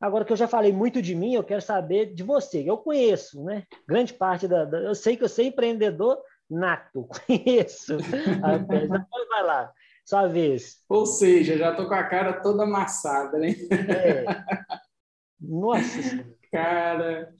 agora 0.00 0.24
que 0.24 0.32
eu 0.32 0.36
já 0.36 0.48
falei 0.48 0.72
muito 0.72 1.02
de 1.02 1.14
mim, 1.14 1.34
eu 1.34 1.44
quero 1.44 1.62
saber 1.62 2.14
de 2.14 2.22
você. 2.22 2.62
Eu 2.68 2.78
conheço, 2.78 3.42
né? 3.44 3.64
Grande 3.86 4.14
parte 4.14 4.48
da, 4.48 4.64
da 4.64 4.78
eu 4.78 4.94
sei 4.94 5.16
que 5.16 5.24
eu 5.24 5.28
sou 5.28 5.44
empreendedor 5.44 6.18
nato, 6.48 7.08
conheço. 7.26 7.96
vai 9.28 9.42
lá. 9.42 9.72
Sua 10.04 10.26
vez. 10.26 10.82
Ou 10.88 11.06
seja, 11.06 11.56
já 11.56 11.74
tô 11.74 11.88
com 11.88 11.94
a 11.94 12.04
cara 12.04 12.40
toda 12.40 12.64
amassada, 12.64 13.38
né? 13.38 13.54
É. 13.88 14.24
Nossa 15.40 16.24
Cara, 16.52 17.34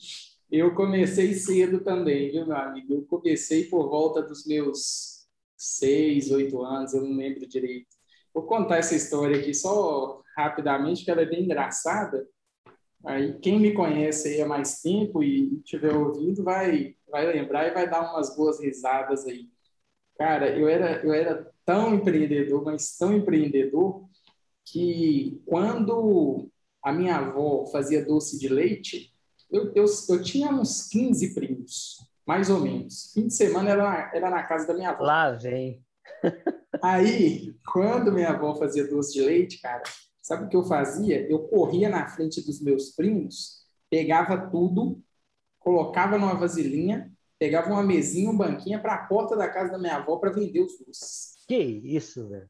eu 0.51 0.75
comecei 0.75 1.35
cedo 1.35 1.85
também, 1.85 2.31
viu, 2.31 2.47
meu 2.47 2.57
amigo? 2.57 2.95
Eu 2.95 3.03
comecei 3.05 3.65
por 3.65 3.89
volta 3.91 4.23
dos 4.23 4.47
meus 4.47 5.27
seis, 5.57 6.31
oito 6.31 6.63
anos, 6.63 6.95
eu 6.95 7.03
não 7.03 7.17
lembro 7.17 7.47
direito. 7.47 7.89
Vou 8.33 8.45
contar 8.45 8.79
essa 8.79 8.95
história 8.95 9.39
aqui 9.39 9.53
só 9.53 10.23
rapidamente, 10.37 11.05
que 11.05 11.11
ela 11.11 11.21
é 11.21 11.27
bem 11.27 11.45
engraçada. 11.45 12.27
Aí 13.05 13.39
quem 13.41 13.61
me 13.61 13.75
conhece 13.75 14.29
aí 14.29 14.43
há 14.43 14.47
mais 14.47 14.81
tempo 14.81 15.23
e 15.23 15.61
tiver 15.63 15.95
ouvido 15.95 16.43
vai 16.43 16.97
vai 17.11 17.27
lembrar 17.31 17.69
e 17.69 17.75
vai 17.75 17.89
dar 17.91 18.11
umas 18.13 18.35
boas 18.35 18.59
risadas 18.61 19.27
aí. 19.27 19.52
Cara, 20.17 20.57
eu 20.57 20.69
era 20.69 21.05
eu 21.05 21.13
era 21.13 21.51
tão 21.65 21.95
empreendedor, 21.95 22.65
mas 22.65 22.97
tão 22.97 23.13
empreendedor, 23.13 24.05
que 24.65 25.43
quando 25.47 26.51
a 26.83 26.93
minha 26.93 27.17
avó 27.17 27.67
fazia 27.67 28.05
doce 28.05 28.39
de 28.39 28.49
leite, 28.49 29.13
eu, 29.51 29.73
eu, 29.75 29.85
eu 30.09 30.23
tinha 30.23 30.51
uns 30.51 30.89
15 30.89 31.35
primos, 31.35 31.99
mais 32.27 32.49
ou 32.51 32.61
menos. 32.61 33.13
Fim 33.13 33.27
de 33.27 33.35
semana 33.35 33.71
era 33.71 33.83
na, 33.83 34.15
era 34.15 34.31
na 34.31 34.43
casa 34.43 34.67
da 34.67 34.75
minha 34.75 34.91
avó. 34.91 35.05
Lá 35.05 35.31
vem. 35.33 35.85
Aí, 36.83 37.55
quando 37.71 38.13
minha 38.13 38.31
avó 38.31 38.55
fazia 38.55 38.89
doce 38.89 39.13
de 39.13 39.23
leite, 39.23 39.61
cara, 39.61 39.83
sabe 40.21 40.47
o 40.47 40.49
que 40.49 40.57
eu 40.57 40.65
fazia? 40.65 41.21
Eu 41.29 41.41
corria 41.41 41.89
na 41.89 42.09
frente 42.09 42.45
dos 42.45 42.61
meus 42.61 42.91
primos, 42.91 43.63
pegava 43.91 44.51
tudo, 44.51 45.01
colocava 45.61 46.19
numa 46.19 46.35
vasilhinha, 46.35 47.13
pegava 47.43 47.71
uma 47.71 47.83
mesinha, 47.83 48.31
um 48.31 48.37
banquinho 48.37 48.81
para 48.81 48.95
a 48.95 48.99
porta 48.99 49.37
da 49.37 49.49
casa 49.49 49.73
da 49.73 49.79
minha 49.79 49.97
avó 49.97 50.17
para 50.17 50.31
vender 50.31 50.61
os 50.61 50.79
doces. 50.79 51.43
Que 51.49 51.57
isso, 51.59 52.29
velho? 52.29 52.49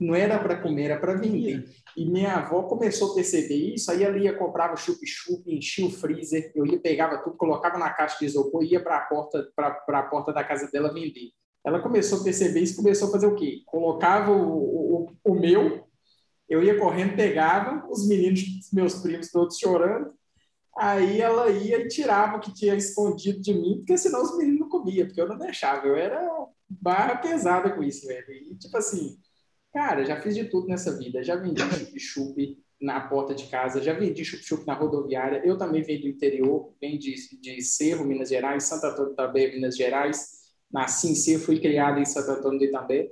Não 0.00 0.16
era 0.16 0.36
para 0.36 0.60
comer, 0.60 0.86
era 0.86 0.98
para 0.98 1.14
vender. 1.14 1.64
E 1.96 2.04
minha 2.04 2.34
avó 2.34 2.64
começou 2.64 3.12
a 3.12 3.14
perceber 3.14 3.54
isso, 3.54 3.88
aí 3.88 4.02
ela 4.02 4.18
ia, 4.18 4.36
comprava 4.36 4.74
chup-chup, 4.74 5.44
enchia 5.46 5.86
o 5.86 5.90
freezer, 5.90 6.50
eu 6.56 6.66
ia, 6.66 6.80
pegava 6.80 7.18
tudo, 7.18 7.36
colocava 7.36 7.78
na 7.78 7.88
caixa 7.90 8.18
de 8.18 8.24
isopor 8.24 8.64
e 8.64 8.72
ia 8.72 8.82
para 8.82 8.96
a 8.96 9.00
porta, 9.02 9.48
a 9.56 10.02
porta 10.02 10.32
da 10.32 10.42
casa 10.42 10.68
dela 10.72 10.92
vender. 10.92 11.30
Ela 11.64 11.80
começou 11.80 12.20
a 12.20 12.24
perceber 12.24 12.60
isso, 12.62 12.74
começou 12.74 13.08
a 13.08 13.12
fazer 13.12 13.28
o 13.28 13.36
quê? 13.36 13.62
Colocava 13.64 14.32
o, 14.32 15.04
o, 15.04 15.12
o 15.24 15.34
meu, 15.36 15.86
eu 16.48 16.64
ia 16.64 16.76
correndo, 16.80 17.14
pegava, 17.14 17.86
os 17.88 18.08
meninos, 18.08 18.42
meus 18.72 18.96
primos 18.96 19.30
todos 19.30 19.56
chorando, 19.56 20.12
aí 20.76 21.20
ela 21.20 21.50
ia 21.50 21.80
e 21.80 21.88
tirava 21.88 22.36
o 22.36 22.40
que 22.40 22.52
tinha 22.52 22.74
escondido 22.74 23.40
de 23.40 23.54
mim, 23.54 23.78
porque 23.78 23.96
senão 23.96 24.22
os 24.22 24.36
meninos 24.36 24.60
não 24.60 24.68
comiam, 24.68 25.06
porque 25.06 25.20
eu 25.20 25.28
não 25.28 25.38
deixava, 25.38 25.86
eu 25.86 25.96
era 25.96 26.20
barra 26.68 27.16
pesada 27.16 27.70
com 27.70 27.82
isso, 27.82 28.06
velho. 28.06 28.30
E 28.30 28.56
tipo 28.56 28.76
assim, 28.76 29.16
cara, 29.72 30.04
já 30.04 30.20
fiz 30.20 30.34
de 30.34 30.44
tudo 30.44 30.68
nessa 30.68 30.96
vida, 30.96 31.22
já 31.22 31.36
vendi 31.36 31.62
chup-chup 31.62 32.58
na 32.80 33.00
porta 33.08 33.34
de 33.34 33.46
casa, 33.46 33.82
já 33.82 33.94
vendi 33.94 34.24
chup-chup 34.24 34.66
na 34.66 34.74
rodoviária, 34.74 35.42
eu 35.44 35.56
também 35.56 35.82
venho 35.82 36.02
do 36.02 36.08
interior, 36.08 36.74
venho 36.80 36.98
de, 36.98 37.14
de 37.40 37.62
Cerro, 37.62 38.04
Minas 38.04 38.28
Gerais, 38.28 38.64
Santo 38.64 38.86
Antônio 38.86 39.14
também, 39.14 39.54
Minas 39.54 39.76
Gerais, 39.76 40.46
nasci 40.70 41.08
em 41.08 41.14
si, 41.14 41.38
fui 41.38 41.58
criado 41.58 41.98
em 41.98 42.04
Santo 42.04 42.30
Antônio 42.32 42.58
de 42.58 42.66
Itambé. 42.66 43.10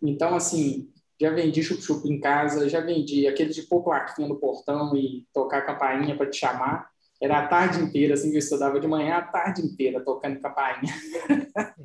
Então, 0.00 0.34
assim, 0.34 0.92
já 1.20 1.30
vendi 1.30 1.62
chup-chup 1.62 2.08
em 2.08 2.20
casa, 2.20 2.68
já 2.68 2.80
vendi 2.80 3.26
aquele 3.26 3.50
de 3.50 3.62
pôr 3.62 3.82
plaquinha 3.82 4.28
no 4.28 4.38
portão 4.38 4.96
e 4.96 5.26
tocar 5.32 5.62
campainha 5.62 6.16
para 6.16 6.28
te 6.28 6.38
chamar. 6.38 6.88
Era 7.22 7.38
a 7.38 7.46
tarde 7.46 7.80
inteira, 7.80 8.14
assim, 8.14 8.28
que 8.30 8.36
eu 8.36 8.40
estudava 8.40 8.78
de 8.80 8.86
manhã, 8.86 9.14
a 9.14 9.22
tarde 9.22 9.62
inteira, 9.62 10.04
tocando 10.04 10.40
campainha. 10.40 10.92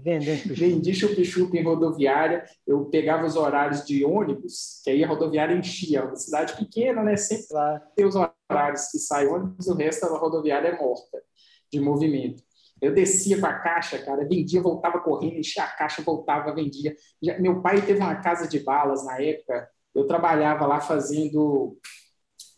Vendi 0.46 0.94
chup-chup 0.94 1.56
em 1.56 1.64
rodoviária, 1.64 2.44
eu 2.66 2.86
pegava 2.86 3.26
os 3.26 3.36
horários 3.36 3.86
de 3.86 4.04
ônibus, 4.04 4.82
que 4.84 4.90
aí 4.90 5.04
a 5.04 5.08
rodoviária 5.08 5.56
enchia. 5.56 6.04
Uma 6.04 6.16
cidade 6.16 6.58
pequena, 6.58 7.04
né? 7.04 7.16
Sempre 7.16 7.48
claro. 7.48 7.82
tem 7.96 8.06
os 8.06 8.16
horários 8.16 8.88
que 8.92 8.98
sai 8.98 9.28
ônibus, 9.28 9.68
o 9.68 9.76
resto 9.76 10.10
da 10.10 10.18
rodoviária 10.18 10.70
é 10.70 10.78
morta 10.78 11.22
de 11.72 11.80
movimento. 11.80 12.44
Eu 12.82 12.94
descia 12.94 13.40
com 13.40 13.46
a 13.46 13.54
caixa, 13.54 14.00
cara, 14.00 14.28
vendia, 14.28 14.62
voltava 14.62 15.00
correndo, 15.00 15.38
enchia 15.38 15.64
a 15.64 15.68
caixa, 15.68 16.02
voltava, 16.02 16.54
vendia. 16.54 16.96
Já, 17.22 17.38
meu 17.40 17.62
pai 17.62 17.82
teve 17.82 18.00
uma 18.00 18.16
casa 18.16 18.48
de 18.48 18.60
balas 18.60 19.06
na 19.06 19.22
época, 19.22 19.70
eu 19.94 20.08
trabalhava 20.08 20.66
lá 20.66 20.80
fazendo 20.80 21.78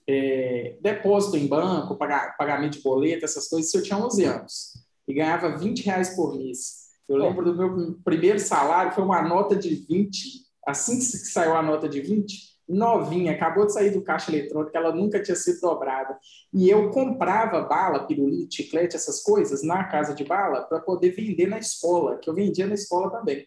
é, 0.07 0.77
depósito 0.81 1.37
em 1.37 1.47
banco, 1.47 1.97
pagamento 1.97 2.77
de 2.77 2.83
boleto, 2.83 3.25
essas 3.25 3.47
coisas, 3.47 3.73
eu 3.73 3.83
tinha 3.83 3.97
11 3.97 4.23
anos. 4.25 4.73
E 5.07 5.13
ganhava 5.13 5.57
20 5.57 5.83
reais 5.83 6.15
por 6.15 6.35
mês. 6.35 6.81
Eu 7.07 7.17
lembro 7.17 7.43
do 7.43 7.55
meu 7.55 7.99
primeiro 8.03 8.39
salário, 8.39 8.93
foi 8.93 9.03
uma 9.03 9.21
nota 9.21 9.55
de 9.55 9.75
20. 9.75 10.45
Assim 10.65 10.97
que 10.99 11.03
saiu 11.03 11.55
a 11.55 11.61
nota 11.61 11.89
de 11.89 11.99
20, 11.99 12.50
novinha, 12.67 13.33
acabou 13.33 13.65
de 13.65 13.73
sair 13.73 13.91
do 13.91 14.01
caixa 14.01 14.31
eletrônico, 14.31 14.75
ela 14.75 14.93
nunca 14.93 15.21
tinha 15.21 15.35
sido 15.35 15.61
dobrada. 15.61 16.17
E 16.53 16.69
eu 16.69 16.89
comprava 16.89 17.61
bala, 17.61 18.05
pirulito, 18.05 18.55
chiclete, 18.55 18.95
essas 18.95 19.21
coisas 19.21 19.63
na 19.63 19.83
casa 19.85 20.13
de 20.13 20.23
bala 20.23 20.61
para 20.63 20.79
poder 20.79 21.11
vender 21.11 21.47
na 21.47 21.59
escola, 21.59 22.17
que 22.17 22.29
eu 22.29 22.33
vendia 22.33 22.67
na 22.67 22.75
escola 22.75 23.09
também. 23.11 23.45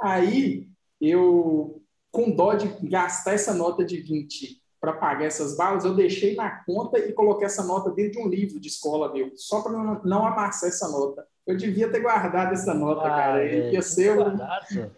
Aí 0.00 0.68
eu, 1.00 1.82
com 2.10 2.30
dó 2.30 2.54
de 2.54 2.68
gastar 2.88 3.34
essa 3.34 3.54
nota 3.54 3.84
de 3.84 4.00
20 4.00 4.60
para 4.80 4.92
pagar 4.92 5.24
essas 5.26 5.56
balas, 5.56 5.84
eu 5.84 5.94
deixei 5.94 6.36
na 6.36 6.62
conta 6.64 6.98
e 6.98 7.12
coloquei 7.12 7.46
essa 7.46 7.64
nota 7.64 7.90
dentro 7.90 8.12
de 8.12 8.18
um 8.20 8.28
livro 8.28 8.60
de 8.60 8.68
escola 8.68 9.12
meu, 9.12 9.32
só 9.34 9.60
para 9.60 9.72
não, 9.72 10.00
não 10.04 10.26
amassar 10.26 10.68
essa 10.68 10.88
nota. 10.88 11.26
Eu 11.46 11.56
devia 11.56 11.90
ter 11.90 12.00
guardado 12.00 12.52
essa 12.52 12.74
nota, 12.74 13.06
ah, 13.06 13.10
cara. 13.10 13.44
É. 13.44 13.72
Ia, 13.72 13.82
ser 13.82 14.18
um, 14.18 14.36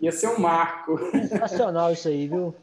ia 0.00 0.10
ser 0.10 0.28
um 0.28 0.40
marco. 0.40 0.98
Sensacional 1.12 1.92
isso 1.92 2.08
aí, 2.08 2.26
viu? 2.26 2.54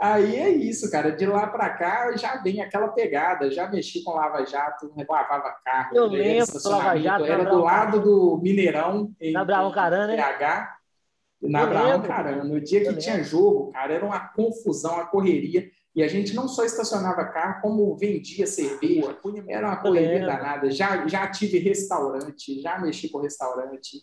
Aí 0.00 0.36
é 0.36 0.48
isso, 0.48 0.90
cara. 0.90 1.12
De 1.12 1.26
lá 1.26 1.46
para 1.46 1.70
cá 1.70 2.16
já 2.16 2.36
vem 2.36 2.60
aquela 2.60 2.88
pegada. 2.88 3.50
Já 3.50 3.68
mexi 3.68 4.02
com 4.02 4.12
Lava 4.12 4.44
Jato, 4.44 4.92
lavava 5.08 5.54
carro. 5.64 5.96
Eu 5.96 6.06
lembro, 6.06 6.46
Lava 6.64 6.98
Jato. 6.98 7.24
Era 7.24 7.44
do 7.44 7.62
lado 7.62 8.00
do 8.00 8.38
Mineirão. 8.42 9.12
Na 9.32 9.44
Bravo 9.44 9.72
Carana, 9.72 10.08
né? 10.08 10.16
PH, 10.16 10.76
na 11.42 11.66
Bravo 11.66 12.06
Carana. 12.06 12.44
No 12.44 12.60
dia 12.60 12.80
que 12.80 12.88
Eu 12.88 12.98
tinha 12.98 13.22
jogo, 13.22 13.70
cara, 13.72 13.94
era 13.94 14.04
uma 14.04 14.20
confusão, 14.20 14.94
uma 14.94 15.06
correria. 15.06 15.70
E 15.94 16.02
a 16.02 16.08
gente 16.08 16.34
não 16.34 16.48
só 16.48 16.64
estacionava 16.64 17.24
carro, 17.26 17.62
como 17.62 17.96
vendia 17.96 18.46
cerveja. 18.46 19.16
Era 19.48 19.68
uma 19.68 19.76
correria 19.76 20.26
danada. 20.26 20.68
Já, 20.70 21.06
já 21.06 21.30
tive 21.30 21.58
restaurante, 21.58 22.60
já 22.60 22.80
mexi 22.80 23.08
com 23.08 23.20
restaurante. 23.20 24.02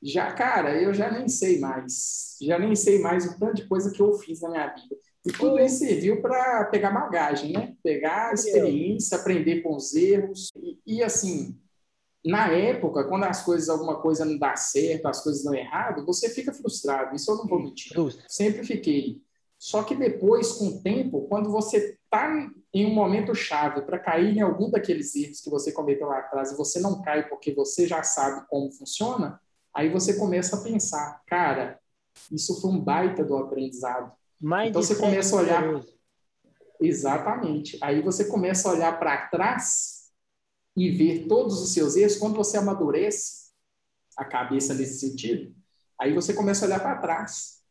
Já, 0.00 0.30
cara, 0.32 0.80
eu 0.80 0.94
já 0.94 1.10
nem 1.10 1.28
sei 1.28 1.58
mais. 1.58 2.36
Já 2.40 2.58
nem 2.58 2.76
sei 2.76 3.00
mais 3.00 3.26
o 3.26 3.38
tanto 3.38 3.54
de 3.54 3.66
coisa 3.66 3.90
que 3.90 4.00
eu 4.00 4.12
fiz 4.14 4.42
na 4.42 4.50
minha 4.50 4.66
vida. 4.68 4.96
E 5.26 5.32
tudo 5.32 5.58
isso 5.58 5.78
serviu 5.78 6.20
para 6.20 6.66
pegar 6.66 6.90
bagagem, 6.90 7.52
né? 7.52 7.74
Pegar 7.82 8.34
experiência, 8.34 9.16
aprender 9.16 9.62
com 9.62 9.74
os 9.74 9.94
erros. 9.94 10.50
E, 10.54 10.78
e, 10.86 11.02
assim, 11.02 11.58
na 12.22 12.48
época, 12.48 13.04
quando 13.04 13.24
as 13.24 13.42
coisas, 13.42 13.70
alguma 13.70 14.00
coisa 14.02 14.24
não 14.24 14.38
dá 14.38 14.54
certo, 14.54 15.06
as 15.06 15.22
coisas 15.22 15.42
dão 15.42 15.54
errado, 15.54 16.04
você 16.04 16.28
fica 16.28 16.52
frustrado. 16.52 17.16
Isso 17.16 17.30
eu 17.30 17.36
não 17.36 17.46
vou 17.46 17.58
mentir. 17.58 17.94
Sempre 18.28 18.64
fiquei. 18.64 19.22
Só 19.58 19.82
que 19.82 19.94
depois, 19.94 20.52
com 20.52 20.66
o 20.66 20.82
tempo, 20.82 21.22
quando 21.22 21.50
você 21.50 21.98
está 22.04 22.50
em 22.72 22.84
um 22.84 22.92
momento 22.92 23.34
chave 23.34 23.80
para 23.80 23.98
cair 23.98 24.36
em 24.36 24.42
algum 24.42 24.70
daqueles 24.70 25.14
erros 25.16 25.40
que 25.40 25.48
você 25.48 25.72
cometeu 25.72 26.06
lá 26.06 26.18
atrás 26.18 26.52
e 26.52 26.56
você 26.56 26.80
não 26.80 27.00
cai 27.00 27.26
porque 27.28 27.54
você 27.54 27.86
já 27.86 28.02
sabe 28.02 28.46
como 28.48 28.70
funciona, 28.72 29.40
aí 29.72 29.88
você 29.88 30.18
começa 30.18 30.56
a 30.56 30.62
pensar, 30.62 31.22
cara, 31.26 31.80
isso 32.30 32.60
foi 32.60 32.72
um 32.72 32.80
baita 32.80 33.24
do 33.24 33.38
aprendizado 33.38 34.12
mais 34.40 34.70
então 34.70 34.82
você 34.82 34.96
começa 34.96 35.36
a 35.36 35.40
olhar. 35.40 35.84
Exatamente. 36.80 37.78
Aí 37.80 38.02
você 38.02 38.26
começa 38.26 38.68
a 38.68 38.72
olhar 38.72 38.98
para 38.98 39.28
trás 39.28 40.10
e 40.76 40.90
ver 40.90 41.26
todos 41.26 41.62
os 41.62 41.72
seus 41.72 41.96
erros. 41.96 42.16
Quando 42.16 42.36
você 42.36 42.56
amadurece 42.56 43.52
a 44.16 44.24
cabeça 44.24 44.74
nesse 44.74 44.98
sentido, 44.98 45.54
aí 46.00 46.12
você 46.12 46.34
começa 46.34 46.64
a 46.64 46.68
olhar 46.68 46.80
para 46.80 46.98
trás. 46.98 47.62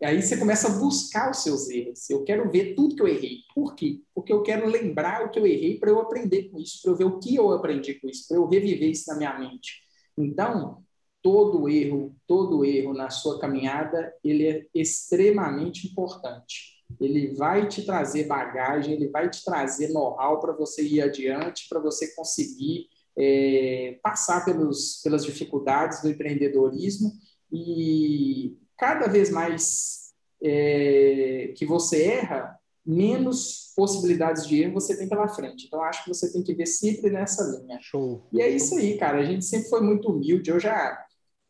E 0.00 0.06
aí 0.06 0.22
você 0.22 0.36
começa 0.36 0.66
a 0.66 0.78
buscar 0.78 1.30
os 1.30 1.42
seus 1.42 1.68
erros. 1.68 2.08
Eu 2.08 2.24
quero 2.24 2.50
ver 2.50 2.74
tudo 2.74 2.96
que 2.96 3.02
eu 3.02 3.08
errei. 3.08 3.40
Por 3.54 3.74
quê? 3.74 4.00
Porque 4.14 4.32
eu 4.32 4.42
quero 4.42 4.66
lembrar 4.66 5.26
o 5.26 5.30
que 5.30 5.38
eu 5.38 5.46
errei 5.46 5.78
para 5.78 5.90
eu 5.90 6.00
aprender 6.00 6.44
com 6.44 6.58
isso, 6.58 6.80
para 6.82 6.92
eu 6.92 6.96
ver 6.96 7.04
o 7.04 7.18
que 7.18 7.34
eu 7.34 7.52
aprendi 7.52 7.94
com 7.94 8.08
isso, 8.08 8.26
para 8.26 8.38
eu 8.38 8.46
reviver 8.46 8.88
isso 8.88 9.10
na 9.10 9.16
minha 9.16 9.38
mente. 9.38 9.82
Então, 10.16 10.82
todo 11.22 11.68
erro, 11.68 12.14
todo 12.26 12.64
erro 12.64 12.94
na 12.94 13.10
sua 13.10 13.38
caminhada, 13.38 14.12
ele 14.24 14.46
é 14.48 14.66
extremamente 14.74 15.86
importante. 15.86 16.80
Ele 17.00 17.34
vai 17.34 17.68
te 17.68 17.84
trazer 17.84 18.26
bagagem, 18.26 18.94
ele 18.94 19.08
vai 19.08 19.28
te 19.30 19.44
trazer 19.44 19.88
know-how 19.88 20.40
para 20.40 20.52
você 20.52 20.82
ir 20.82 21.00
adiante, 21.00 21.68
para 21.68 21.80
você 21.80 22.14
conseguir 22.14 22.88
é, 23.16 23.98
passar 24.02 24.44
pelos, 24.44 25.00
pelas 25.02 25.24
dificuldades 25.24 26.02
do 26.02 26.08
empreendedorismo 26.08 27.12
e 27.52 28.56
cada 28.76 29.06
vez 29.06 29.30
mais 29.30 30.12
é, 30.42 31.52
que 31.56 31.66
você 31.66 32.04
erra, 32.04 32.58
menos 32.84 33.72
possibilidades 33.76 34.46
de 34.46 34.62
erro 34.62 34.74
você 34.74 34.96
tem 34.96 35.08
pela 35.08 35.28
frente. 35.28 35.66
Então, 35.66 35.82
acho 35.82 36.04
que 36.04 36.08
você 36.08 36.32
tem 36.32 36.42
que 36.42 36.54
ver 36.54 36.66
sempre 36.66 37.10
nessa 37.10 37.42
linha. 37.56 37.78
Show. 37.80 38.26
E 38.32 38.40
é 38.40 38.48
isso 38.48 38.76
aí, 38.76 38.96
cara. 38.98 39.18
A 39.18 39.24
gente 39.24 39.44
sempre 39.44 39.68
foi 39.68 39.80
muito 39.80 40.08
humilde. 40.08 40.50
Eu 40.50 40.58
já 40.58 40.98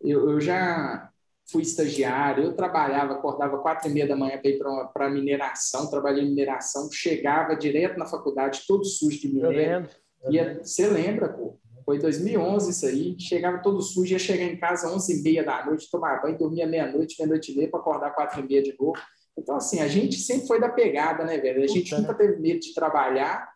eu, 0.00 0.30
eu 0.30 0.40
já 0.40 1.10
fui 1.50 1.62
estagiário, 1.62 2.44
eu 2.44 2.52
trabalhava, 2.54 3.14
acordava 3.14 3.58
quatro 3.58 3.88
e 3.88 3.92
meia 3.92 4.06
da 4.06 4.16
manhã 4.16 4.38
para 4.38 4.50
ir 4.50 4.58
para 4.92 5.10
mineração, 5.10 5.90
trabalhei 5.90 6.24
em 6.24 6.28
mineração, 6.28 6.90
chegava 6.90 7.56
direto 7.56 7.98
na 7.98 8.06
faculdade, 8.06 8.64
todo 8.66 8.84
sujo 8.84 9.18
de 9.18 9.28
minério. 9.28 9.88
Ia, 10.28 10.60
você 10.62 10.86
lembra, 10.86 11.28
pô? 11.28 11.58
Foi 11.84 11.98
2011 11.98 12.70
isso 12.70 12.86
aí, 12.86 13.16
chegava 13.18 13.58
todo 13.58 13.82
sujo, 13.82 14.12
ia 14.12 14.18
chegar 14.18 14.44
em 14.44 14.56
casa 14.56 14.86
às 14.86 14.94
11 14.94 15.18
e 15.18 15.22
meia 15.22 15.44
da 15.44 15.64
noite, 15.64 15.90
tomar 15.90 16.22
banho, 16.22 16.38
dormia 16.38 16.66
meia-noite, 16.66 17.16
meia-noite 17.18 17.52
e 17.52 17.56
meia, 17.56 17.70
para 17.70 17.80
acordar 17.80 18.14
quatro 18.14 18.40
e 18.40 18.46
meia 18.46 18.62
de 18.62 18.76
novo. 18.78 19.00
Então, 19.36 19.56
assim, 19.56 19.80
a 19.80 19.88
gente 19.88 20.16
sempre 20.16 20.46
foi 20.46 20.60
da 20.60 20.68
pegada, 20.68 21.24
né, 21.24 21.38
velho? 21.38 21.64
A 21.64 21.66
gente 21.66 21.90
Puta, 21.90 22.00
nunca 22.00 22.12
né? 22.12 22.18
teve 22.18 22.40
medo 22.40 22.60
de 22.60 22.74
trabalhar, 22.74 23.50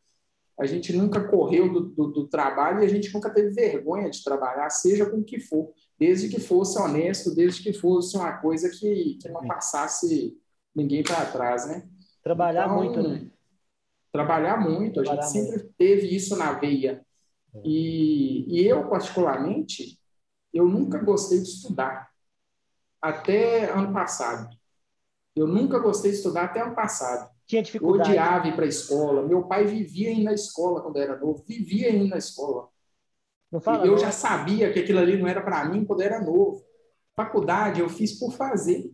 a 0.59 0.66
gente 0.66 0.92
nunca 0.92 1.20
correu 1.28 1.72
do, 1.72 1.80
do, 1.80 2.07
do, 2.09 2.28
trabalho 2.28 2.83
e 2.83 2.87
a 2.87 2.88
gente 2.88 3.12
nunca 3.12 3.28
teve 3.28 3.50
vergonha 3.50 4.09
de 4.09 4.22
trabalhar, 4.22 4.70
seja 4.70 5.04
com 5.04 5.18
o 5.18 5.24
que 5.24 5.38
for 5.38 5.72
desde 6.05 6.29
que 6.29 6.38
fosse 6.38 6.79
honesto, 6.79 7.35
desde 7.35 7.62
que 7.62 7.73
fosse 7.73 8.14
uma 8.14 8.35
coisa 8.35 8.69
que, 8.69 9.14
que 9.14 9.29
não 9.31 9.47
passasse 9.47 10.38
ninguém 10.75 11.03
para 11.03 11.25
trás, 11.25 11.67
né? 11.67 11.88
Trabalhar 12.23 12.67
então, 12.67 12.77
muito, 12.77 13.03
né? 13.03 13.31
Trabalhar 14.12 14.61
muito, 14.61 15.03
trabalhar 15.03 15.23
a 15.23 15.27
gente 15.27 15.38
muito. 15.38 15.51
sempre 15.51 15.73
teve 15.79 16.14
isso 16.14 16.37
na 16.37 16.53
veia. 16.53 17.03
E, 17.64 18.45
e 18.49 18.67
eu, 18.67 18.87
particularmente, 18.87 19.99
eu 20.53 20.69
nunca 20.69 20.99
gostei 20.99 21.38
de 21.38 21.49
estudar, 21.49 22.11
até 23.01 23.71
ano 23.71 23.90
passado. 23.90 24.55
Eu 25.35 25.47
nunca 25.47 25.79
gostei 25.79 26.11
de 26.11 26.19
estudar 26.19 26.45
até 26.45 26.61
ano 26.61 26.75
passado. 26.75 27.31
Tinha 27.47 27.62
dificuldade. 27.62 28.11
Eu 28.11 28.14
odiava 28.14 28.49
ir 28.49 28.55
para 28.55 28.67
a 28.67 28.69
escola. 28.69 29.27
Meu 29.27 29.45
pai 29.45 29.64
vivia 29.64 30.12
indo 30.12 30.25
na 30.25 30.35
escola 30.35 30.83
quando 30.83 30.99
era 30.99 31.19
novo, 31.19 31.43
vivia 31.49 31.90
indo 31.90 32.09
na 32.09 32.19
escola. 32.19 32.69
Fala, 33.61 33.87
eu 33.87 33.93
não. 33.93 33.99
já 33.99 34.11
sabia 34.11 34.73
que 34.73 34.81
aquilo 34.81 34.99
ali 34.99 35.17
não 35.17 35.29
era 35.29 35.43
para 35.43 35.64
mim 35.64 35.85
quando 35.85 36.03
era 36.03 36.21
novo. 36.21 36.64
Faculdade 37.17 37.81
eu 37.81 37.88
fiz 37.88 38.19
por 38.19 38.33
fazer, 38.33 38.93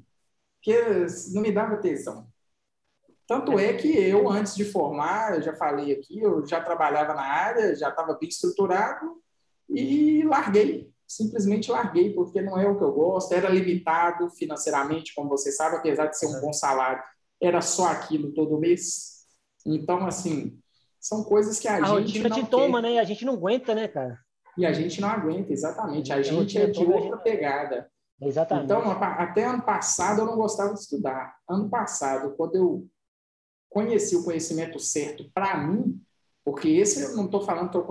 porque 0.57 1.07
não 1.33 1.43
me 1.43 1.53
dava 1.53 1.75
atenção. 1.75 2.29
Tanto 3.27 3.59
é 3.59 3.73
que 3.75 3.89
eu, 3.89 4.29
antes 4.29 4.57
de 4.57 4.65
formar, 4.65 5.37
eu 5.37 5.43
já 5.43 5.55
falei 5.55 5.93
aqui, 5.93 6.19
eu 6.19 6.45
já 6.45 6.61
trabalhava 6.61 7.15
na 7.15 7.23
área, 7.23 7.77
já 7.77 7.89
estava 7.89 8.15
bem 8.15 8.29
estruturado 8.29 9.23
e 9.69 10.25
larguei. 10.25 10.93
Simplesmente 11.07 11.71
larguei, 11.71 12.13
porque 12.13 12.43
não 12.43 12.59
é 12.59 12.69
o 12.69 12.77
que 12.77 12.83
eu 12.83 12.93
gosto. 12.93 13.33
Era 13.33 13.49
limitado 13.49 14.29
financeiramente, 14.31 15.15
como 15.15 15.29
você 15.29 15.53
sabe, 15.53 15.77
apesar 15.77 16.07
de 16.07 16.19
ser 16.19 16.27
um 16.27 16.41
bom 16.41 16.53
salário, 16.53 17.03
era 17.41 17.61
só 17.61 17.87
aquilo 17.87 18.33
todo 18.33 18.59
mês. 18.59 19.25
Então, 19.65 20.05
assim, 20.07 20.59
são 20.99 21.23
coisas 21.25 21.59
que 21.59 21.69
a, 21.69 21.75
a 21.75 21.77
gente. 21.77 21.87
A 21.87 21.93
rotina 21.93 22.31
te 22.31 22.47
toma, 22.51 22.83
né? 22.83 22.99
A 22.99 23.05
gente 23.05 23.25
não 23.25 23.35
aguenta, 23.35 23.75
né, 23.75 23.89
cara? 23.89 24.19
E 24.61 24.67
a 24.67 24.75
gente 24.75 25.01
não 25.01 25.09
aguenta, 25.09 25.51
exatamente. 25.55 26.13
A 26.13 26.21
gente 26.21 26.59
é 26.59 26.67
de 26.67 26.85
outra 26.85 27.17
pegada. 27.17 27.91
Exatamente. 28.21 28.67
Então, 28.67 28.91
até 28.91 29.45
ano 29.45 29.63
passado 29.63 30.21
eu 30.21 30.27
não 30.27 30.37
gostava 30.37 30.75
de 30.75 30.81
estudar. 30.81 31.35
Ano 31.49 31.71
passado, 31.71 32.35
quando 32.37 32.57
eu 32.57 32.87
conheci 33.71 34.15
o 34.15 34.23
conhecimento 34.23 34.79
certo 34.79 35.31
para 35.33 35.57
mim, 35.57 35.99
porque 36.45 36.69
esse 36.69 37.01
eu 37.01 37.17
não 37.17 37.25
estou 37.25 37.41
falando 37.41 37.71
que 37.71 37.79
é 37.79 37.81
o 37.81 37.87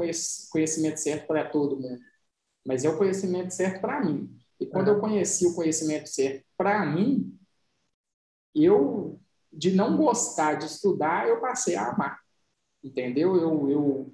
conhecimento 0.52 0.98
certo 0.98 1.26
para 1.26 1.50
todo 1.50 1.80
mundo, 1.80 2.00
mas 2.64 2.86
é 2.86 2.90
o 2.90 2.98
conhecimento 3.00 3.52
certo 3.52 3.82
para 3.82 4.06
mim. 4.06 4.30
E 4.60 4.68
quando 4.68 4.90
eu 4.90 5.00
conheci 5.00 5.48
o 5.48 5.56
conhecimento 5.56 6.08
certo 6.08 6.46
para 6.56 6.86
mim, 6.86 7.36
eu, 8.54 9.20
de 9.52 9.72
não 9.72 9.98
gostar 9.98 10.54
de 10.54 10.66
estudar, 10.66 11.28
eu 11.28 11.42
passei 11.42 11.76
a 11.76 11.90
amar. 11.90 12.20
Entendeu? 12.84 13.36
Eu, 13.36 13.70
eu 13.70 14.14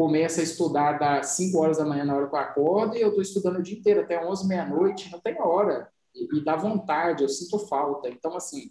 começo 0.00 0.40
a 0.40 0.42
estudar 0.42 0.94
das 0.94 1.26
5 1.32 1.58
horas 1.58 1.76
da 1.76 1.84
manhã 1.84 2.06
na 2.06 2.16
hora 2.16 2.26
que 2.26 2.34
eu 2.34 2.38
acordo 2.38 2.96
e 2.96 3.02
eu 3.02 3.08
estou 3.08 3.20
estudando 3.20 3.58
o 3.58 3.62
dia 3.62 3.78
inteiro, 3.78 4.00
até 4.00 4.26
11, 4.26 4.48
meia-noite, 4.48 5.12
não 5.12 5.20
tem 5.20 5.38
hora. 5.38 5.92
E, 6.14 6.38
e 6.38 6.42
dá 6.42 6.56
vontade, 6.56 7.22
eu 7.22 7.28
sinto 7.28 7.58
falta. 7.66 8.08
Então, 8.08 8.34
assim, 8.34 8.70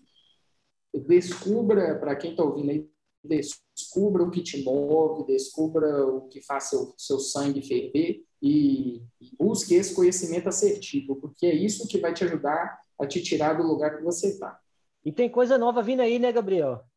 descubra, 0.92 2.00
para 2.00 2.15
quem 2.15 2.32
está 2.32 2.44
ouvindo 2.44 2.72
aí, 2.72 2.89
descubra 3.24 4.24
o 4.24 4.32
que 4.32 4.42
te 4.42 4.63
move, 4.63 5.28
descubra 5.28 6.04
o 6.08 6.28
que 6.30 6.42
faz 6.42 6.63
seu, 6.63 6.96
seu 6.98 7.20
sangue 7.20 7.62
ferver 7.62 8.24
e, 8.42 9.04
e 9.22 9.36
busque 9.38 9.76
esse 9.76 9.94
conhecimento 9.94 10.50
assertivo, 10.50 11.15
porque 11.18 11.46
é 11.46 11.54
isso 11.54 11.88
que 11.88 12.00
vai 12.00 12.12
te 12.12 12.24
ajudar 12.24 12.80
a 12.98 13.06
te 13.06 13.22
tirar 13.22 13.54
do 13.54 13.62
lugar 13.62 13.98
que 13.98 14.04
você 14.04 14.30
está. 14.30 14.60
E 15.06 15.12
tem 15.12 15.30
coisa 15.30 15.60
nova 15.60 15.84
vindo 15.84 16.02
aí, 16.02 16.18
né, 16.18 16.32
Gabriel? 16.32 16.88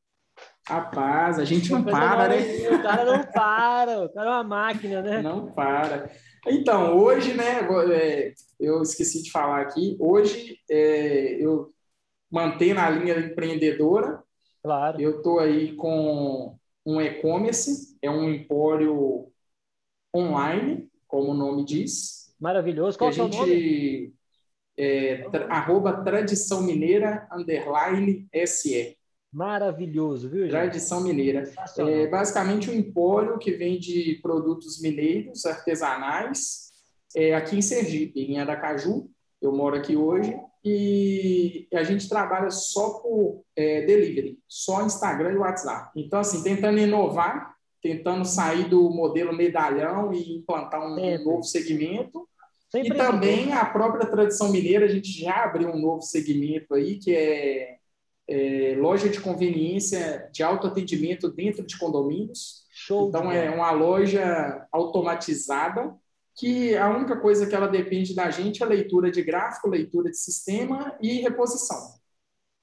Rapaz, 0.67 1.39
a 1.39 1.45
gente 1.45 1.71
não 1.73 1.83
para, 1.83 2.29
né? 2.29 2.69
O 2.71 2.83
cara 2.83 3.05
não 3.05 3.25
para, 3.25 4.05
o 4.05 4.09
cara 4.09 4.29
é 4.29 4.33
uma 4.33 4.45
máquina, 4.45 5.03
né? 5.03 5.21
Não 5.21 5.53
para. 5.53 6.11
Então, 6.47 6.97
hoje, 6.99 7.35
né, 7.35 7.61
é, 7.95 8.33
eu 8.59 8.83
esqueci 8.83 9.23
de 9.23 9.31
falar 9.31 9.61
aqui, 9.61 9.97
hoje 10.01 10.59
é, 10.71 11.35
eu 11.45 11.73
manter 12.31 12.75
na 12.75 12.89
linha 12.91 13.19
empreendedora. 13.19 14.23
Claro. 14.63 15.01
Eu 15.01 15.19
estou 15.19 15.39
aí 15.41 15.75
com 15.75 16.57
um 16.87 17.01
e-commerce, 17.01 17.97
é 18.01 18.11
um 18.11 18.33
empório 18.33 19.31
online, 20.15 20.89
como 21.07 21.31
o 21.31 21.35
nome 21.35 21.65
diz. 21.65 22.35
Maravilhoso. 22.41 22.99
Qual 22.99 23.11
é 23.11 23.13
o 23.13 23.15
seu 23.15 23.29
nome? 23.29 24.15
É, 24.77 25.29
tra, 25.31 25.47
arroba 25.47 26.03
Tradição 26.03 26.63
Mineira, 26.63 27.29
underline 27.31 28.29
SE. 28.47 28.97
Maravilhoso, 29.33 30.29
viu? 30.29 30.49
Tradição 30.49 31.01
Mineira. 31.01 31.51
É 31.79 32.07
basicamente 32.07 32.71
um 32.71 32.75
empório 32.75 33.39
que 33.39 33.53
vende 33.53 34.19
produtos 34.23 34.81
mineiros, 34.83 35.47
artesanais, 35.47 36.71
é, 37.17 37.35
aqui 37.35 37.57
em 37.57 37.63
Sergipe, 37.63 38.21
em 38.21 38.39
Aracaju. 38.39 39.09
Eu 39.41 39.53
moro 39.53 39.75
aqui 39.77 39.97
hoje 39.97 40.39
e 40.63 41.67
a 41.73 41.83
gente 41.83 42.09
trabalha 42.09 42.51
só 42.51 43.01
por 43.01 43.43
é, 43.57 43.87
delivery, 43.87 44.39
só 44.47 44.85
Instagram 44.85 45.33
e 45.33 45.39
WhatsApp. 45.39 45.91
Então, 45.97 46.21
assim, 46.21 46.43
tentando 46.43 46.79
inovar, 46.79 47.55
tentando 47.83 48.27
sair 48.27 48.69
do 48.69 48.91
modelo 48.91 49.35
medalhão 49.35 50.13
e 50.13 50.37
implantar 50.37 50.81
um, 50.87 50.95
um 50.95 51.25
novo 51.25 51.43
segmento. 51.43 52.29
Sempre 52.71 52.95
e 52.95 52.97
também 52.97 53.53
a 53.53 53.65
própria 53.65 54.07
tradição 54.07 54.51
mineira, 54.51 54.85
a 54.85 54.89
gente 54.89 55.09
já 55.09 55.45
abriu 55.45 55.71
um 55.71 55.81
novo 55.81 56.03
segmento 56.03 56.75
aí, 56.75 56.99
que 56.99 57.15
é, 57.15 57.77
é 58.33 58.75
loja 58.77 59.09
de 59.11 59.21
conveniência 59.21 60.29
de 60.33 60.43
autoatendimento 60.43 61.31
dentro 61.31 61.67
de 61.67 61.79
condomínios. 61.79 62.65
Show 62.71 63.09
então, 63.09 63.31
é 63.31 63.51
uma 63.51 63.71
loja 63.73 64.67
automatizada 64.73 65.95
que 66.35 66.75
a 66.75 66.89
única 66.89 67.21
coisa 67.21 67.47
que 67.47 67.55
ela 67.55 67.69
depende 67.69 68.15
da 68.15 68.31
gente 68.31 68.63
é 68.63 68.67
leitura 68.67 69.11
de 69.11 69.23
gráfico, 69.23 69.69
leitura 69.69 70.11
de 70.11 70.17
sistema 70.17 70.97
e 71.03 71.21
reposição. 71.21 71.95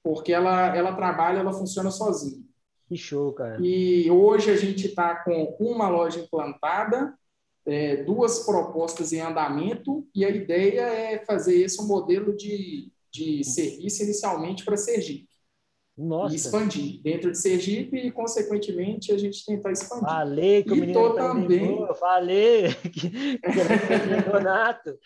Porque 0.02 0.32
ela, 0.32 0.74
ela 0.76 0.96
trabalha, 0.96 1.38
ela 1.38 1.52
funciona 1.52 1.90
sozinha. 1.90 2.42
Que 2.88 2.96
show, 2.96 3.32
cara. 3.32 3.58
E 3.60 4.10
hoje 4.10 4.50
a 4.50 4.56
gente 4.56 4.88
está 4.88 5.14
com 5.22 5.56
uma 5.60 5.88
loja 5.88 6.18
implantada, 6.18 7.14
é, 7.64 8.02
duas 8.02 8.40
propostas 8.40 9.12
em 9.12 9.20
andamento, 9.20 10.04
e 10.12 10.24
a 10.24 10.30
ideia 10.30 10.80
é 10.80 11.24
fazer 11.24 11.62
esse 11.62 11.80
um 11.80 11.86
modelo 11.86 12.36
de, 12.36 12.90
de 13.12 13.44
serviço 13.44 14.02
inicialmente 14.02 14.64
para 14.64 14.76
Sergipe. 14.76 15.29
Nossa. 16.00 16.32
e 16.32 16.36
expandir 16.36 17.02
dentro 17.02 17.30
de 17.30 17.36
Sergipe 17.36 17.98
e, 17.98 18.10
consequentemente, 18.10 19.12
a 19.12 19.18
gente 19.18 19.44
tentar 19.44 19.70
expandir. 19.70 20.08
Falei 20.08 20.62
que 20.62 20.72
o 20.72 20.76
menino 20.76 21.14
também. 21.14 21.86
falei 21.98 22.72
que, 22.90 23.10
que 23.38 24.30
Donato. 24.30 24.98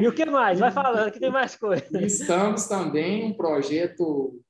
E 0.00 0.08
o 0.08 0.12
que 0.14 0.24
mais? 0.24 0.58
Vai 0.58 0.70
falando, 0.70 1.12
que 1.12 1.20
tem 1.20 1.30
mais 1.30 1.54
coisa. 1.54 1.84
Estamos 2.00 2.66
também 2.66 3.24
um 3.24 3.34
projeto 3.34 4.40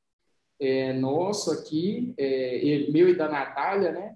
é, 0.60 0.92
nosso 0.92 1.50
aqui, 1.50 2.14
é, 2.16 2.86
meu 2.90 3.08
e 3.08 3.16
da 3.16 3.28
Natália, 3.28 3.90
né? 3.90 4.14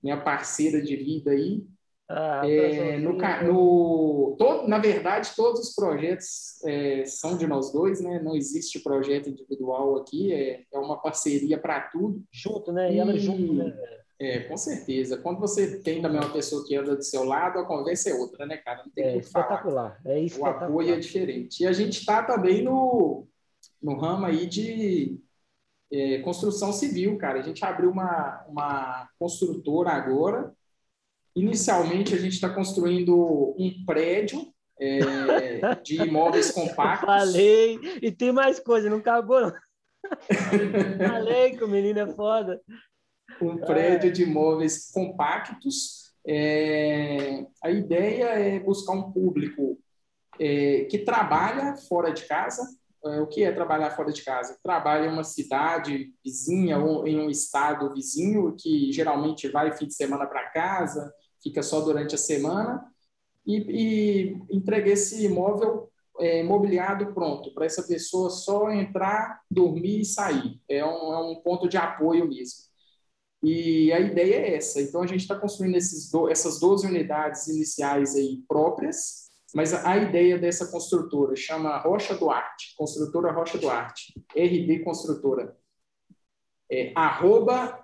Minha 0.00 0.20
parceira 0.20 0.80
de 0.80 0.94
vida 0.94 1.32
aí, 1.32 1.64
ah, 2.08 2.42
é, 2.48 2.98
no, 2.98 3.14
no, 3.14 4.36
todo, 4.38 4.68
na 4.68 4.78
verdade, 4.78 5.32
todos 5.34 5.60
os 5.60 5.74
projetos 5.74 6.62
é, 6.64 7.04
são 7.04 7.36
de 7.36 7.46
nós 7.46 7.72
dois, 7.72 8.00
né? 8.00 8.20
Não 8.20 8.36
existe 8.36 8.78
projeto 8.78 9.28
individual 9.28 9.96
aqui, 9.96 10.32
é, 10.32 10.64
é 10.72 10.78
uma 10.78 11.00
parceria 11.00 11.58
para 11.58 11.80
tudo. 11.80 12.22
Junto, 12.30 12.72
né? 12.72 12.92
E, 12.92 12.98
ela 12.98 13.18
junto, 13.18 13.54
né? 13.54 13.76
É, 14.18 14.40
com 14.40 14.56
certeza. 14.56 15.18
Quando 15.18 15.40
você 15.40 15.80
tem 15.80 16.00
também 16.00 16.20
uma 16.20 16.32
pessoa 16.32 16.64
que 16.64 16.74
anda 16.76 16.96
do 16.96 17.02
seu 17.02 17.24
lado, 17.24 17.58
a 17.58 17.66
conversa 17.66 18.10
é 18.10 18.14
outra, 18.14 18.46
né, 18.46 18.56
cara? 18.56 18.84
Não 18.84 18.92
tem 18.92 19.04
é, 19.04 19.12
que 19.12 19.18
espetacular. 19.18 20.00
falar. 20.02 20.16
É 20.16 20.26
o 20.38 20.46
apoio 20.46 20.94
é 20.94 20.98
diferente. 20.98 21.62
E 21.62 21.66
a 21.66 21.72
gente 21.72 21.98
está 21.98 22.22
também 22.22 22.62
no, 22.62 23.26
no 23.82 23.98
ramo 23.98 24.24
aí 24.24 24.46
de 24.46 25.20
é, 25.92 26.18
construção 26.20 26.72
civil, 26.72 27.18
cara. 27.18 27.40
A 27.40 27.42
gente 27.42 27.64
abriu 27.64 27.90
uma, 27.90 28.44
uma 28.48 29.08
construtora 29.18 29.90
agora, 29.90 30.54
Inicialmente, 31.36 32.14
a 32.14 32.18
gente 32.18 32.32
está 32.32 32.48
construindo 32.48 33.54
um 33.58 33.84
prédio 33.84 34.40
é, 34.80 35.74
de 35.82 36.02
imóveis 36.02 36.50
compactos. 36.50 37.04
Falei, 37.06 37.78
e 38.00 38.10
tem 38.10 38.32
mais 38.32 38.58
coisa, 38.58 38.88
não 38.88 38.96
acabou. 38.96 39.42
Não. 39.42 39.52
Falei 41.08 41.54
que 41.54 41.62
o 41.62 41.68
menino 41.68 41.98
é 41.98 42.06
foda. 42.14 42.60
Um 43.40 43.58
prédio 43.58 44.10
de 44.10 44.22
imóveis 44.22 44.90
compactos. 44.90 46.14
É, 46.26 47.44
a 47.62 47.70
ideia 47.70 48.24
é 48.30 48.58
buscar 48.58 48.94
um 48.94 49.12
público 49.12 49.78
é, 50.40 50.84
que 50.84 50.98
trabalha 50.98 51.76
fora 51.76 52.12
de 52.12 52.24
casa. 52.24 52.62
É, 53.04 53.20
o 53.20 53.26
que 53.26 53.44
é 53.44 53.52
trabalhar 53.52 53.90
fora 53.90 54.10
de 54.10 54.24
casa? 54.24 54.58
Trabalha 54.62 55.06
em 55.06 55.12
uma 55.12 55.22
cidade 55.22 56.14
vizinha 56.24 56.78
ou 56.78 57.06
em 57.06 57.20
um 57.20 57.28
estado 57.28 57.92
vizinho, 57.92 58.56
que 58.58 58.90
geralmente 58.90 59.48
vai 59.48 59.76
fim 59.76 59.86
de 59.86 59.94
semana 59.94 60.26
para 60.26 60.50
casa, 60.50 61.12
fica 61.46 61.62
só 61.62 61.80
durante 61.80 62.14
a 62.14 62.18
semana, 62.18 62.84
e, 63.46 63.56
e 63.56 64.56
entreguei 64.56 64.94
esse 64.94 65.24
imóvel 65.24 65.88
é, 66.18 66.42
mobiliado 66.42 67.14
pronto, 67.14 67.54
para 67.54 67.64
essa 67.64 67.84
pessoa 67.84 68.30
só 68.30 68.70
entrar, 68.72 69.40
dormir 69.48 70.00
e 70.00 70.04
sair. 70.04 70.60
É 70.68 70.84
um, 70.84 71.12
é 71.12 71.18
um 71.30 71.36
ponto 71.36 71.68
de 71.68 71.76
apoio 71.76 72.26
mesmo. 72.28 72.66
E 73.42 73.92
a 73.92 74.00
ideia 74.00 74.36
é 74.36 74.56
essa. 74.56 74.80
Então, 74.80 75.02
a 75.02 75.06
gente 75.06 75.20
está 75.20 75.38
construindo 75.38 75.76
esses 75.76 76.10
do, 76.10 76.28
essas 76.28 76.58
12 76.58 76.86
unidades 76.86 77.46
iniciais 77.46 78.16
aí 78.16 78.42
próprias, 78.48 79.30
mas 79.54 79.72
a, 79.72 79.90
a 79.90 79.96
ideia 79.98 80.36
dessa 80.36 80.66
construtora 80.66 81.36
chama 81.36 81.78
Rocha 81.78 82.16
Duarte, 82.16 82.74
construtora 82.76 83.30
Rocha 83.30 83.58
Duarte, 83.58 84.12
RD 84.34 84.80
Construtora. 84.82 85.56
É, 86.68 86.92
arroba 86.96 87.78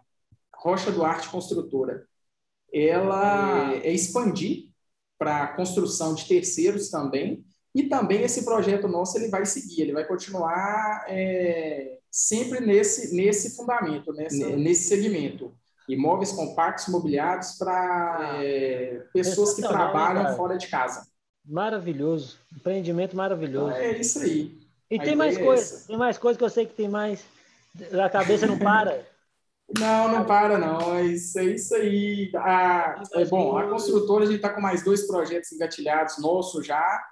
Rocha 0.56 0.90
Duarte 0.90 1.28
Construtora. 1.28 2.08
Ela 2.72 3.74
é 3.74 3.92
expandir 3.92 4.68
para 5.18 5.44
a 5.44 5.46
construção 5.48 6.14
de 6.14 6.26
terceiros 6.26 6.90
também, 6.90 7.44
e 7.74 7.84
também 7.84 8.22
esse 8.22 8.44
projeto 8.44 8.88
nosso 8.88 9.16
ele 9.16 9.28
vai 9.28 9.46
seguir, 9.46 9.82
ele 9.82 9.92
vai 9.92 10.04
continuar 10.04 11.04
é, 11.08 11.98
sempre 12.10 12.60
nesse, 12.60 13.14
nesse 13.14 13.56
fundamento, 13.56 14.12
nessa, 14.12 14.48
nesse 14.56 14.88
segmento. 14.88 15.54
Imóveis 15.88 16.32
compactos, 16.32 16.88
mobiliados 16.88 17.52
para 17.52 18.40
é, 18.42 19.02
pessoas 19.12 19.54
que 19.54 19.62
trabalham 19.62 20.22
cara. 20.22 20.36
fora 20.36 20.56
de 20.56 20.66
casa. 20.68 21.06
Maravilhoso, 21.44 22.38
empreendimento 22.54 23.16
maravilhoso. 23.16 23.74
É 23.74 23.98
isso 23.98 24.20
aí. 24.20 24.60
E 24.90 25.00
a 25.00 25.02
tem 25.02 25.16
mais 25.16 25.36
é 25.36 25.42
coisa, 25.42 25.86
tem 25.86 25.96
mais 25.96 26.18
coisa 26.18 26.38
que 26.38 26.44
eu 26.44 26.50
sei 26.50 26.66
que 26.66 26.74
tem 26.74 26.88
mais. 26.88 27.24
A 28.04 28.10
cabeça 28.10 28.46
não 28.46 28.58
para. 28.58 29.02
Não, 29.78 30.08
não 30.08 30.24
para, 30.24 30.58
não. 30.58 30.96
É 30.96 31.02
isso, 31.02 31.38
é 31.38 31.44
isso 31.44 31.74
aí. 31.74 32.30
A, 32.34 33.02
é 33.14 33.24
bom, 33.24 33.56
a 33.56 33.68
construtora, 33.68 34.24
a 34.24 34.26
gente 34.26 34.36
está 34.36 34.50
com 34.50 34.60
mais 34.60 34.82
dois 34.82 35.06
projetos 35.06 35.52
engatilhados, 35.52 36.18
nosso 36.18 36.62
já, 36.62 37.02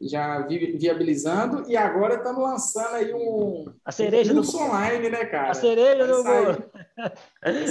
já 0.00 0.46
viabilizando, 0.46 1.68
e 1.70 1.76
agora 1.76 2.14
estamos 2.14 2.42
lançando 2.42 2.94
aí 2.94 3.12
um, 3.12 3.66
a 3.84 3.92
cereja 3.92 4.32
um 4.32 4.36
curso 4.36 4.56
do... 4.56 4.64
online, 4.64 5.10
né, 5.10 5.24
cara? 5.26 5.50
A 5.50 5.54
cereja 5.54 6.06
do 6.06 6.24
bolo. 6.24 6.64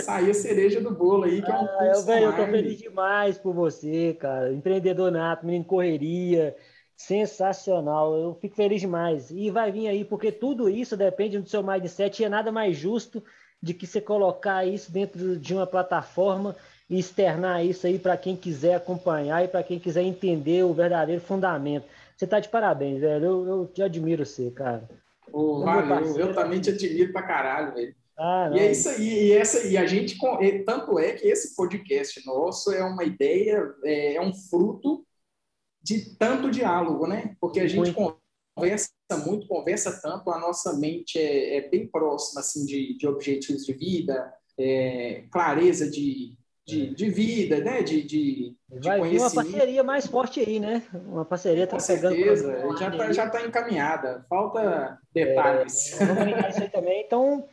Sair 0.04 0.30
a 0.30 0.34
cereja 0.34 0.82
do 0.82 0.92
bolo 0.92 1.24
aí, 1.24 1.42
que 1.42 1.52
é 1.52 1.56
um 1.56 1.66
ah, 1.66 1.68
curso 1.68 2.02
eu, 2.02 2.06
véio, 2.06 2.26
eu 2.26 2.36
tô 2.36 2.46
feliz 2.46 2.78
demais 2.78 3.38
por 3.38 3.54
você, 3.54 4.16
cara. 4.20 4.54
Empreendedor 4.54 5.12
nato, 5.12 5.46
menino 5.46 5.66
correria, 5.66 6.56
sensacional. 6.96 8.16
Eu 8.16 8.36
fico 8.36 8.56
feliz 8.56 8.82
demais. 8.82 9.32
E 9.32 9.50
vai 9.50 9.72
vir 9.72 9.88
aí, 9.88 10.06
porque 10.06 10.32
tudo 10.32 10.70
isso 10.70 10.96
depende 10.96 11.40
do 11.40 11.50
seu 11.50 11.64
mindset 11.64 12.22
e 12.22 12.26
é 12.26 12.30
nada 12.30 12.52
mais 12.52 12.78
justo 12.78 13.24
de 13.62 13.74
que 13.74 13.88
você 13.88 14.00
colocar 14.00 14.66
isso 14.66 14.92
dentro 14.92 15.38
de 15.38 15.54
uma 15.54 15.68
plataforma 15.68 16.56
e 16.90 17.00
externar 17.00 17.66
isso 17.66 17.86
aí 17.88 18.00
para 18.00 18.16
quem 18.18 18.36
quiser 18.36 18.76
acompanhar 18.76 19.44
e 19.44 19.48
para 19.48 19.64
quem 19.64 19.80
quiser 19.80 20.04
entender 20.04 20.64
o 20.64 20.74
verdadeiro 20.74 21.22
fundamento. 21.22 21.86
Você 22.16 22.26
está 22.26 22.40
de 22.40 22.50
parabéns, 22.50 23.02
velho. 23.02 23.26
Eu, 23.26 23.48
eu 23.48 23.68
te 23.68 23.82
admiro 23.82 24.26
você, 24.26 24.50
cara. 24.52 24.88
Oh, 25.32 25.60
valeu, 25.64 26.18
eu 26.18 26.34
também 26.34 26.62
te 26.62 26.70
admiro 26.70 27.12
pra 27.12 27.24
caralho, 27.24 27.74
velho. 27.74 27.96
Ah, 28.18 28.50
e 28.52 28.60
é 28.60 28.72
isso 28.72 28.90
aí, 28.90 29.28
e, 29.28 29.32
essa, 29.34 29.68
e 29.68 29.78
a 29.78 29.86
gente, 29.86 30.18
tanto 30.66 30.98
é 30.98 31.12
que 31.12 31.28
esse 31.28 31.56
podcast 31.56 32.26
nosso 32.26 32.72
é 32.72 32.84
uma 32.84 33.04
ideia, 33.04 33.64
é, 33.84 34.16
é 34.16 34.22
um 34.22 34.34
fruto 34.34 35.06
de 35.84 36.16
tanto 36.18 36.50
diálogo, 36.50 37.06
né? 37.06 37.36
Porque 37.40 37.60
a 37.60 37.68
gente 37.68 37.94
Muito 37.94 38.22
conversa 38.56 38.90
muito, 39.16 39.48
conversa 39.48 40.02
tanto, 40.02 40.30
a 40.32 40.40
nossa 40.40 40.74
mente 40.74 41.18
é, 41.18 41.58
é 41.58 41.70
bem 41.70 41.88
próxima 41.88 42.42
assim, 42.42 42.66
de, 42.66 42.98
de 42.98 43.08
objetivos 43.08 43.66
de 43.66 43.74
vida, 43.74 44.34
é, 44.60 45.24
clareza 45.32 45.90
de, 45.90 46.36
de, 46.66 46.94
de, 46.94 47.10
vida, 47.10 47.60
né? 47.60 47.82
de, 47.82 48.04
de, 48.04 48.56
Vai 48.84 49.02
vir 49.02 49.20
uma 49.20 49.32
parceria 49.32 49.84
mais 49.84 50.08
forte 50.08 50.42
aí, 50.42 50.60
né? 50.60 50.84
Uma 51.06 51.24
parceria 51.24 51.66
tá 51.66 51.78
Com 51.78 51.80
certeza, 51.80 52.78
já 52.78 52.90
está 52.90 53.14
já 53.14 53.30
tá 53.30 53.46
encaminhada, 53.46 54.26
falta 54.28 55.00
detalhes. 55.14 56.00
É, 56.02 56.06
vamos 56.06 56.26
ligar 56.26 56.50
isso 56.50 56.62
aí 56.62 56.70
também. 56.70 57.04
Então, 57.06 57.48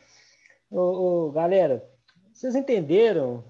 ô, 0.69 0.79
ô, 1.27 1.31
galera, 1.31 1.87
vocês 2.33 2.55
entenderam 2.55 3.43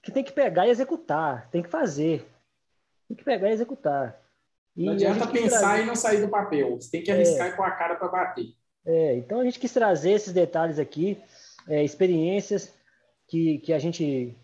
que 0.00 0.12
tem 0.12 0.22
que 0.22 0.32
pegar 0.32 0.68
e 0.68 0.70
executar, 0.70 1.48
tem 1.50 1.62
que 1.62 1.68
fazer. 1.68 2.30
Tem 3.08 3.16
que 3.16 3.24
pegar 3.24 3.48
e 3.48 3.52
executar. 3.52 4.20
E 4.76 4.84
não 4.84 4.92
adianta 4.92 5.26
pensar 5.26 5.60
trazer... 5.60 5.82
e 5.82 5.86
não 5.86 5.94
sair 5.94 6.20
do 6.20 6.28
papel. 6.28 6.76
Você 6.76 6.90
tem 6.90 7.02
que 7.02 7.10
arriscar 7.10 7.48
é. 7.48 7.50
com 7.52 7.62
a 7.62 7.70
cara 7.70 7.94
para 7.94 8.08
bater. 8.08 8.46
É, 8.84 9.16
então 9.16 9.40
a 9.40 9.44
gente 9.44 9.58
quis 9.58 9.72
trazer 9.72 10.12
esses 10.12 10.32
detalhes 10.32 10.78
aqui, 10.78 11.18
é, 11.68 11.82
experiências 11.82 12.72
que, 13.26 13.58
que, 13.58 13.72
a 13.72 13.78
gente, 13.78 14.36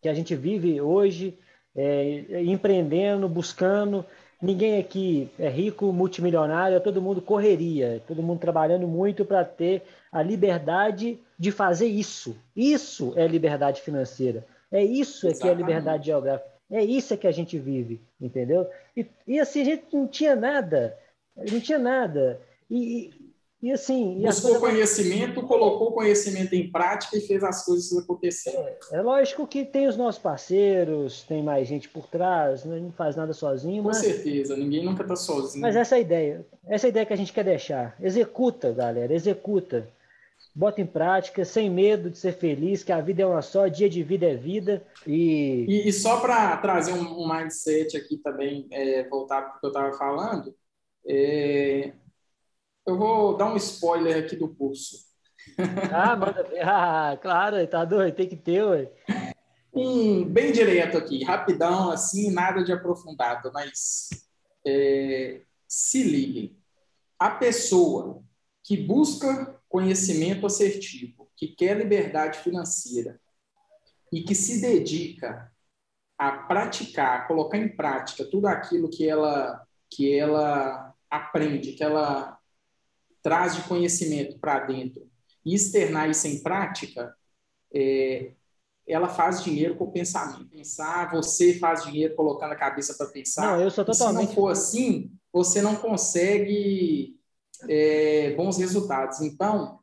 que 0.00 0.08
a 0.08 0.14
gente 0.14 0.34
vive 0.34 0.80
hoje, 0.80 1.38
é, 1.74 2.42
empreendendo, 2.44 3.28
buscando. 3.28 4.04
Ninguém 4.40 4.78
aqui 4.78 5.30
é 5.38 5.48
rico, 5.48 5.92
multimilionário, 5.92 6.76
é 6.76 6.80
todo 6.80 7.02
mundo 7.02 7.20
correria, 7.20 8.02
todo 8.06 8.22
mundo 8.22 8.38
trabalhando 8.38 8.86
muito 8.86 9.24
para 9.24 9.44
ter 9.44 9.82
a 10.12 10.22
liberdade 10.22 11.18
de 11.38 11.50
fazer 11.50 11.86
isso. 11.86 12.36
Isso 12.54 13.12
é 13.16 13.26
liberdade 13.26 13.80
financeira. 13.82 14.46
É 14.70 14.82
isso 14.82 15.28
é 15.28 15.32
que 15.32 15.48
é 15.48 15.54
liberdade 15.54 16.06
geográfica. 16.06 16.55
É 16.70 16.82
isso 16.82 17.16
que 17.16 17.26
a 17.26 17.32
gente 17.32 17.58
vive, 17.58 18.00
entendeu? 18.20 18.68
E, 18.96 19.06
e 19.26 19.38
assim, 19.38 19.62
a 19.62 19.64
gente 19.64 19.84
não 19.92 20.06
tinha 20.06 20.34
nada, 20.34 20.98
não 21.36 21.60
tinha 21.60 21.78
nada. 21.78 22.40
E, 22.68 23.10
e 23.62 23.70
assim. 23.70 24.20
Buscou 24.20 24.58
conhecimento, 24.58 25.42
colocou 25.42 25.92
conhecimento 25.92 26.54
em 26.54 26.70
prática 26.70 27.16
e 27.16 27.20
fez 27.20 27.44
as 27.44 27.64
coisas 27.64 27.96
acontecerem. 27.96 28.74
É, 28.90 28.96
é, 28.96 29.00
lógico 29.02 29.46
que 29.46 29.64
tem 29.64 29.86
os 29.86 29.96
nossos 29.96 30.20
parceiros, 30.20 31.22
tem 31.22 31.42
mais 31.42 31.68
gente 31.68 31.88
por 31.88 32.06
trás, 32.08 32.64
né? 32.64 32.80
não 32.80 32.92
faz 32.92 33.14
nada 33.14 33.32
sozinho. 33.32 33.82
Com 33.82 33.88
mas... 33.88 33.98
certeza, 33.98 34.56
ninguém 34.56 34.84
nunca 34.84 35.02
está 35.02 35.14
sozinho. 35.14 35.62
Mas 35.62 35.76
essa 35.76 35.94
é 35.94 35.98
a 35.98 36.00
ideia. 36.00 36.46
Essa 36.66 36.86
é 36.86 36.88
a 36.88 36.90
ideia 36.90 37.06
que 37.06 37.12
a 37.12 37.16
gente 37.16 37.32
quer 37.32 37.44
deixar. 37.44 37.96
Executa, 38.00 38.72
galera, 38.72 39.14
executa 39.14 39.88
bota 40.56 40.80
em 40.80 40.86
prática, 40.86 41.44
sem 41.44 41.68
medo 41.68 42.08
de 42.08 42.16
ser 42.16 42.32
feliz, 42.32 42.82
que 42.82 42.90
a 42.90 43.02
vida 43.02 43.20
é 43.20 43.26
uma 43.26 43.42
só, 43.42 43.68
dia 43.68 43.90
de 43.90 44.02
vida 44.02 44.24
é 44.24 44.34
vida. 44.34 44.82
E, 45.06 45.66
e, 45.68 45.88
e 45.88 45.92
só 45.92 46.18
para 46.18 46.56
trazer 46.56 46.94
um, 46.94 47.24
um, 47.24 47.28
mindset 47.28 47.94
aqui 47.94 48.16
também, 48.16 48.66
é, 48.72 49.06
voltar 49.06 49.42
para 49.42 49.56
o 49.56 49.60
que 49.60 49.66
eu 49.66 49.68
estava 49.68 49.92
falando, 49.92 50.56
é, 51.06 51.92
eu 52.86 52.96
vou 52.96 53.36
dar 53.36 53.52
um 53.52 53.56
spoiler 53.56 54.24
aqui 54.24 54.34
do 54.34 54.48
curso. 54.48 55.04
Ah, 55.92 56.16
manda 56.16 56.48
Ah, 56.64 57.18
claro, 57.20 57.66
tá 57.66 57.84
doido, 57.84 58.14
tem 58.14 58.26
que 58.26 58.36
ter, 58.36 58.64
ué. 58.64 58.90
Um, 59.74 60.24
bem 60.24 60.52
direto 60.52 60.96
aqui, 60.96 61.22
rapidão, 61.22 61.90
assim, 61.90 62.32
nada 62.32 62.64
de 62.64 62.72
aprofundado, 62.72 63.50
mas 63.52 64.08
é, 64.66 65.42
se 65.68 66.02
liguem. 66.02 66.56
A 67.18 67.28
pessoa 67.28 68.22
que 68.64 68.74
busca 68.74 69.55
conhecimento 69.68 70.46
assertivo, 70.46 71.30
que 71.36 71.48
quer 71.48 71.76
liberdade 71.76 72.38
financeira 72.38 73.20
e 74.12 74.22
que 74.22 74.34
se 74.34 74.60
dedica 74.60 75.52
a 76.18 76.32
praticar, 76.32 77.20
a 77.20 77.26
colocar 77.26 77.58
em 77.58 77.68
prática 77.68 78.24
tudo 78.24 78.46
aquilo 78.46 78.88
que 78.88 79.08
ela 79.08 79.62
que 79.88 80.18
ela 80.18 80.94
aprende, 81.08 81.72
que 81.72 81.84
ela 81.84 82.38
traz 83.22 83.54
de 83.54 83.62
conhecimento 83.62 84.38
para 84.38 84.60
dentro 84.60 85.08
e 85.44 85.54
externar 85.54 86.10
isso 86.10 86.26
em 86.26 86.42
prática, 86.42 87.14
é, 87.72 88.32
ela 88.86 89.08
faz 89.08 89.42
dinheiro 89.42 89.76
com 89.76 89.84
o 89.84 89.92
pensamento. 89.92 90.48
Pensar, 90.48 91.10
você 91.10 91.58
faz 91.58 91.84
dinheiro 91.84 92.14
colocando 92.14 92.52
a 92.52 92.56
cabeça 92.56 92.94
para 92.94 93.06
pensar. 93.06 93.52
Não, 93.52 93.60
eu 93.60 93.70
sou 93.70 93.84
totalmente. 93.84 94.20
se 94.22 94.26
não 94.28 94.34
for 94.34 94.48
assim, 94.48 95.12
você 95.32 95.62
não 95.62 95.76
consegue 95.76 97.16
é, 97.68 98.34
bons 98.34 98.58
resultados. 98.58 99.20
Então, 99.20 99.80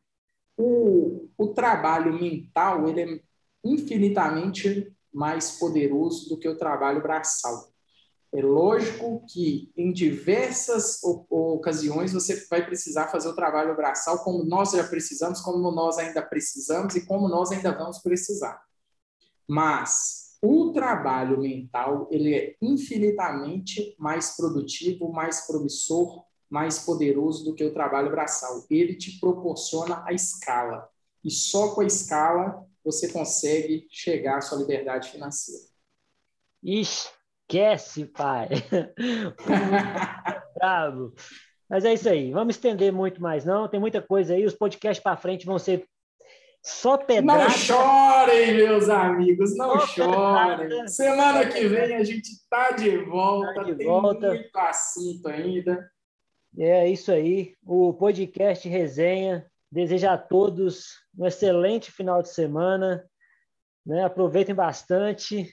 o, 0.58 1.30
o 1.38 1.48
trabalho 1.48 2.14
mental 2.14 2.88
ele 2.88 3.02
é 3.02 3.20
infinitamente 3.64 4.94
mais 5.14 5.52
poderoso 5.52 6.30
do 6.30 6.38
que 6.38 6.48
o 6.48 6.58
trabalho 6.58 7.02
braçal. 7.02 7.72
É 8.34 8.42
lógico 8.42 9.24
que 9.30 9.72
em 9.78 9.94
diversas 9.94 11.00
ocasiões 11.30 12.14
você 12.14 12.48
vai 12.50 12.66
precisar 12.66 13.10
fazer 13.10 13.30
o 13.30 13.36
trabalho 13.36 13.76
braçal 13.76 14.24
como 14.24 14.44
nós 14.44 14.72
já 14.72 14.84
precisamos, 14.88 15.40
como 15.40 15.72
nós 15.72 16.00
ainda 16.00 16.20
precisamos 16.20 16.96
e 16.96 17.06
como 17.06 17.30
nós 17.30 17.52
ainda 17.52 17.72
vamos 17.72 18.00
precisar. 18.00 18.60
Mas 19.48 20.40
o 20.42 20.72
trabalho 20.74 21.40
mental 21.40 22.08
ele 22.10 22.34
é 22.34 22.56
infinitamente 22.60 23.96
mais 24.00 24.36
produtivo, 24.36 25.12
mais 25.12 25.46
promissor 25.46 26.26
mais 26.54 26.86
poderoso 26.86 27.44
do 27.44 27.56
que 27.56 27.66
o 27.66 27.74
trabalho 27.74 28.12
braçal. 28.12 28.64
Ele 28.70 28.94
te 28.94 29.20
proporciona 29.20 30.04
a 30.06 30.14
escala. 30.14 30.88
E 31.26 31.32
só 31.32 31.74
com 31.74 31.82
a 31.82 31.86
escala 31.86 32.64
você 32.86 33.12
consegue 33.12 33.88
chegar 33.90 34.38
à 34.38 34.42
sua 34.42 34.60
liberdade 34.60 35.10
financeira. 35.10 35.64
Esquece, 36.62 38.06
pai. 38.06 38.50
Bravo. 40.56 41.16
Mas 41.68 41.86
é 41.86 41.94
isso 41.94 42.08
aí. 42.08 42.32
Vamos 42.32 42.56
estender 42.56 42.94
muito 42.94 43.20
mais, 43.20 43.44
não. 43.44 43.68
Tem 43.68 43.80
muita 43.80 44.00
coisa 44.00 44.36
aí. 44.36 44.46
Os 44.46 44.54
podcasts 44.54 45.02
para 45.02 45.18
frente 45.18 45.48
vão 45.48 45.58
ser 45.58 45.88
só 46.62 46.98
pedrada. 46.98 47.46
Não 47.46 47.50
chorem, 47.50 48.54
meus 48.54 48.90
amigos, 48.90 49.58
não 49.58 49.80
Só 49.80 49.88
chorem. 49.88 50.70
Pedrada. 50.70 50.88
Semana 50.88 51.48
que 51.48 51.68
vem 51.68 51.96
a 51.96 52.04
gente 52.04 52.30
tá 52.48 52.74
de 52.74 52.96
volta. 52.98 53.56
Tá 53.56 53.64
de 53.64 53.76
Tem 53.76 53.88
volta. 53.88 54.30
muito 54.30 54.56
assunto 54.56 55.28
ainda. 55.30 55.92
É 56.58 56.88
isso 56.88 57.12
aí. 57.12 57.56
O 57.66 57.94
podcast 57.94 58.68
Resenha 58.70 59.46
deseja 59.72 60.14
a 60.14 60.18
todos 60.18 61.00
um 61.18 61.26
excelente 61.26 61.92
final 61.92 62.22
de 62.22 62.30
semana. 62.30 63.04
Né? 63.86 64.04
Aproveitem 64.04 64.54
bastante. 64.54 65.52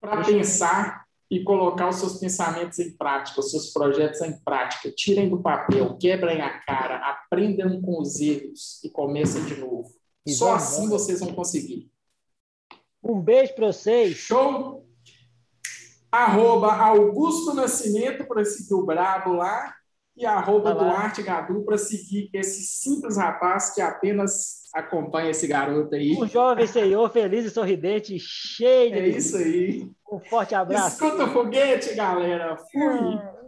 Para 0.00 0.22
pensar 0.24 1.04
e 1.30 1.42
colocar 1.42 1.88
os 1.88 1.96
seus 1.96 2.18
pensamentos 2.18 2.78
em 2.78 2.94
prática, 2.94 3.40
os 3.40 3.50
seus 3.50 3.72
projetos 3.72 4.20
em 4.20 4.38
prática. 4.40 4.92
Tirem 4.92 5.30
do 5.30 5.40
papel, 5.40 5.96
quebrem 5.96 6.42
a 6.42 6.58
cara, 6.58 6.98
aprendam 6.98 7.80
com 7.80 8.00
os 8.00 8.20
erros 8.20 8.84
e 8.84 8.90
comecem 8.90 9.44
de 9.46 9.56
novo. 9.56 9.90
E 10.26 10.32
Só 10.32 10.54
assim 10.54 10.88
vocês 10.88 11.20
vão 11.20 11.32
conseguir. 11.32 11.90
Um 13.02 13.18
beijo 13.18 13.54
para 13.54 13.68
vocês. 13.68 14.14
Show! 14.14 14.86
Arroba 16.10 16.74
Augusto 16.74 17.54
Nascimento 17.54 18.26
para 18.26 18.44
seguir 18.44 18.74
o 18.74 18.84
Brabo 18.84 19.32
lá. 19.32 19.74
E 20.16 20.26
arroba 20.26 20.74
Duarte 20.74 21.22
Gadu 21.22 21.64
para 21.64 21.78
seguir 21.78 22.28
esse 22.34 22.62
simples 22.62 23.16
rapaz 23.16 23.74
que 23.74 23.80
apenas 23.80 24.62
acompanha 24.74 25.30
esse 25.30 25.46
garoto 25.46 25.94
aí. 25.94 26.14
Um 26.16 26.26
jovem 26.26 26.66
senhor, 26.66 27.10
feliz 27.10 27.46
e 27.46 27.50
sorridente, 27.50 28.18
cheio 28.18 28.92
de. 28.92 28.98
É 28.98 29.08
isso 29.08 29.36
aí. 29.36 29.90
Um 30.10 30.20
forte 30.20 30.54
abraço. 30.54 31.04
Escuta 31.04 31.24
o 31.24 31.32
foguete, 31.32 31.94
galera. 31.94 32.56
Fui. 32.56 33.41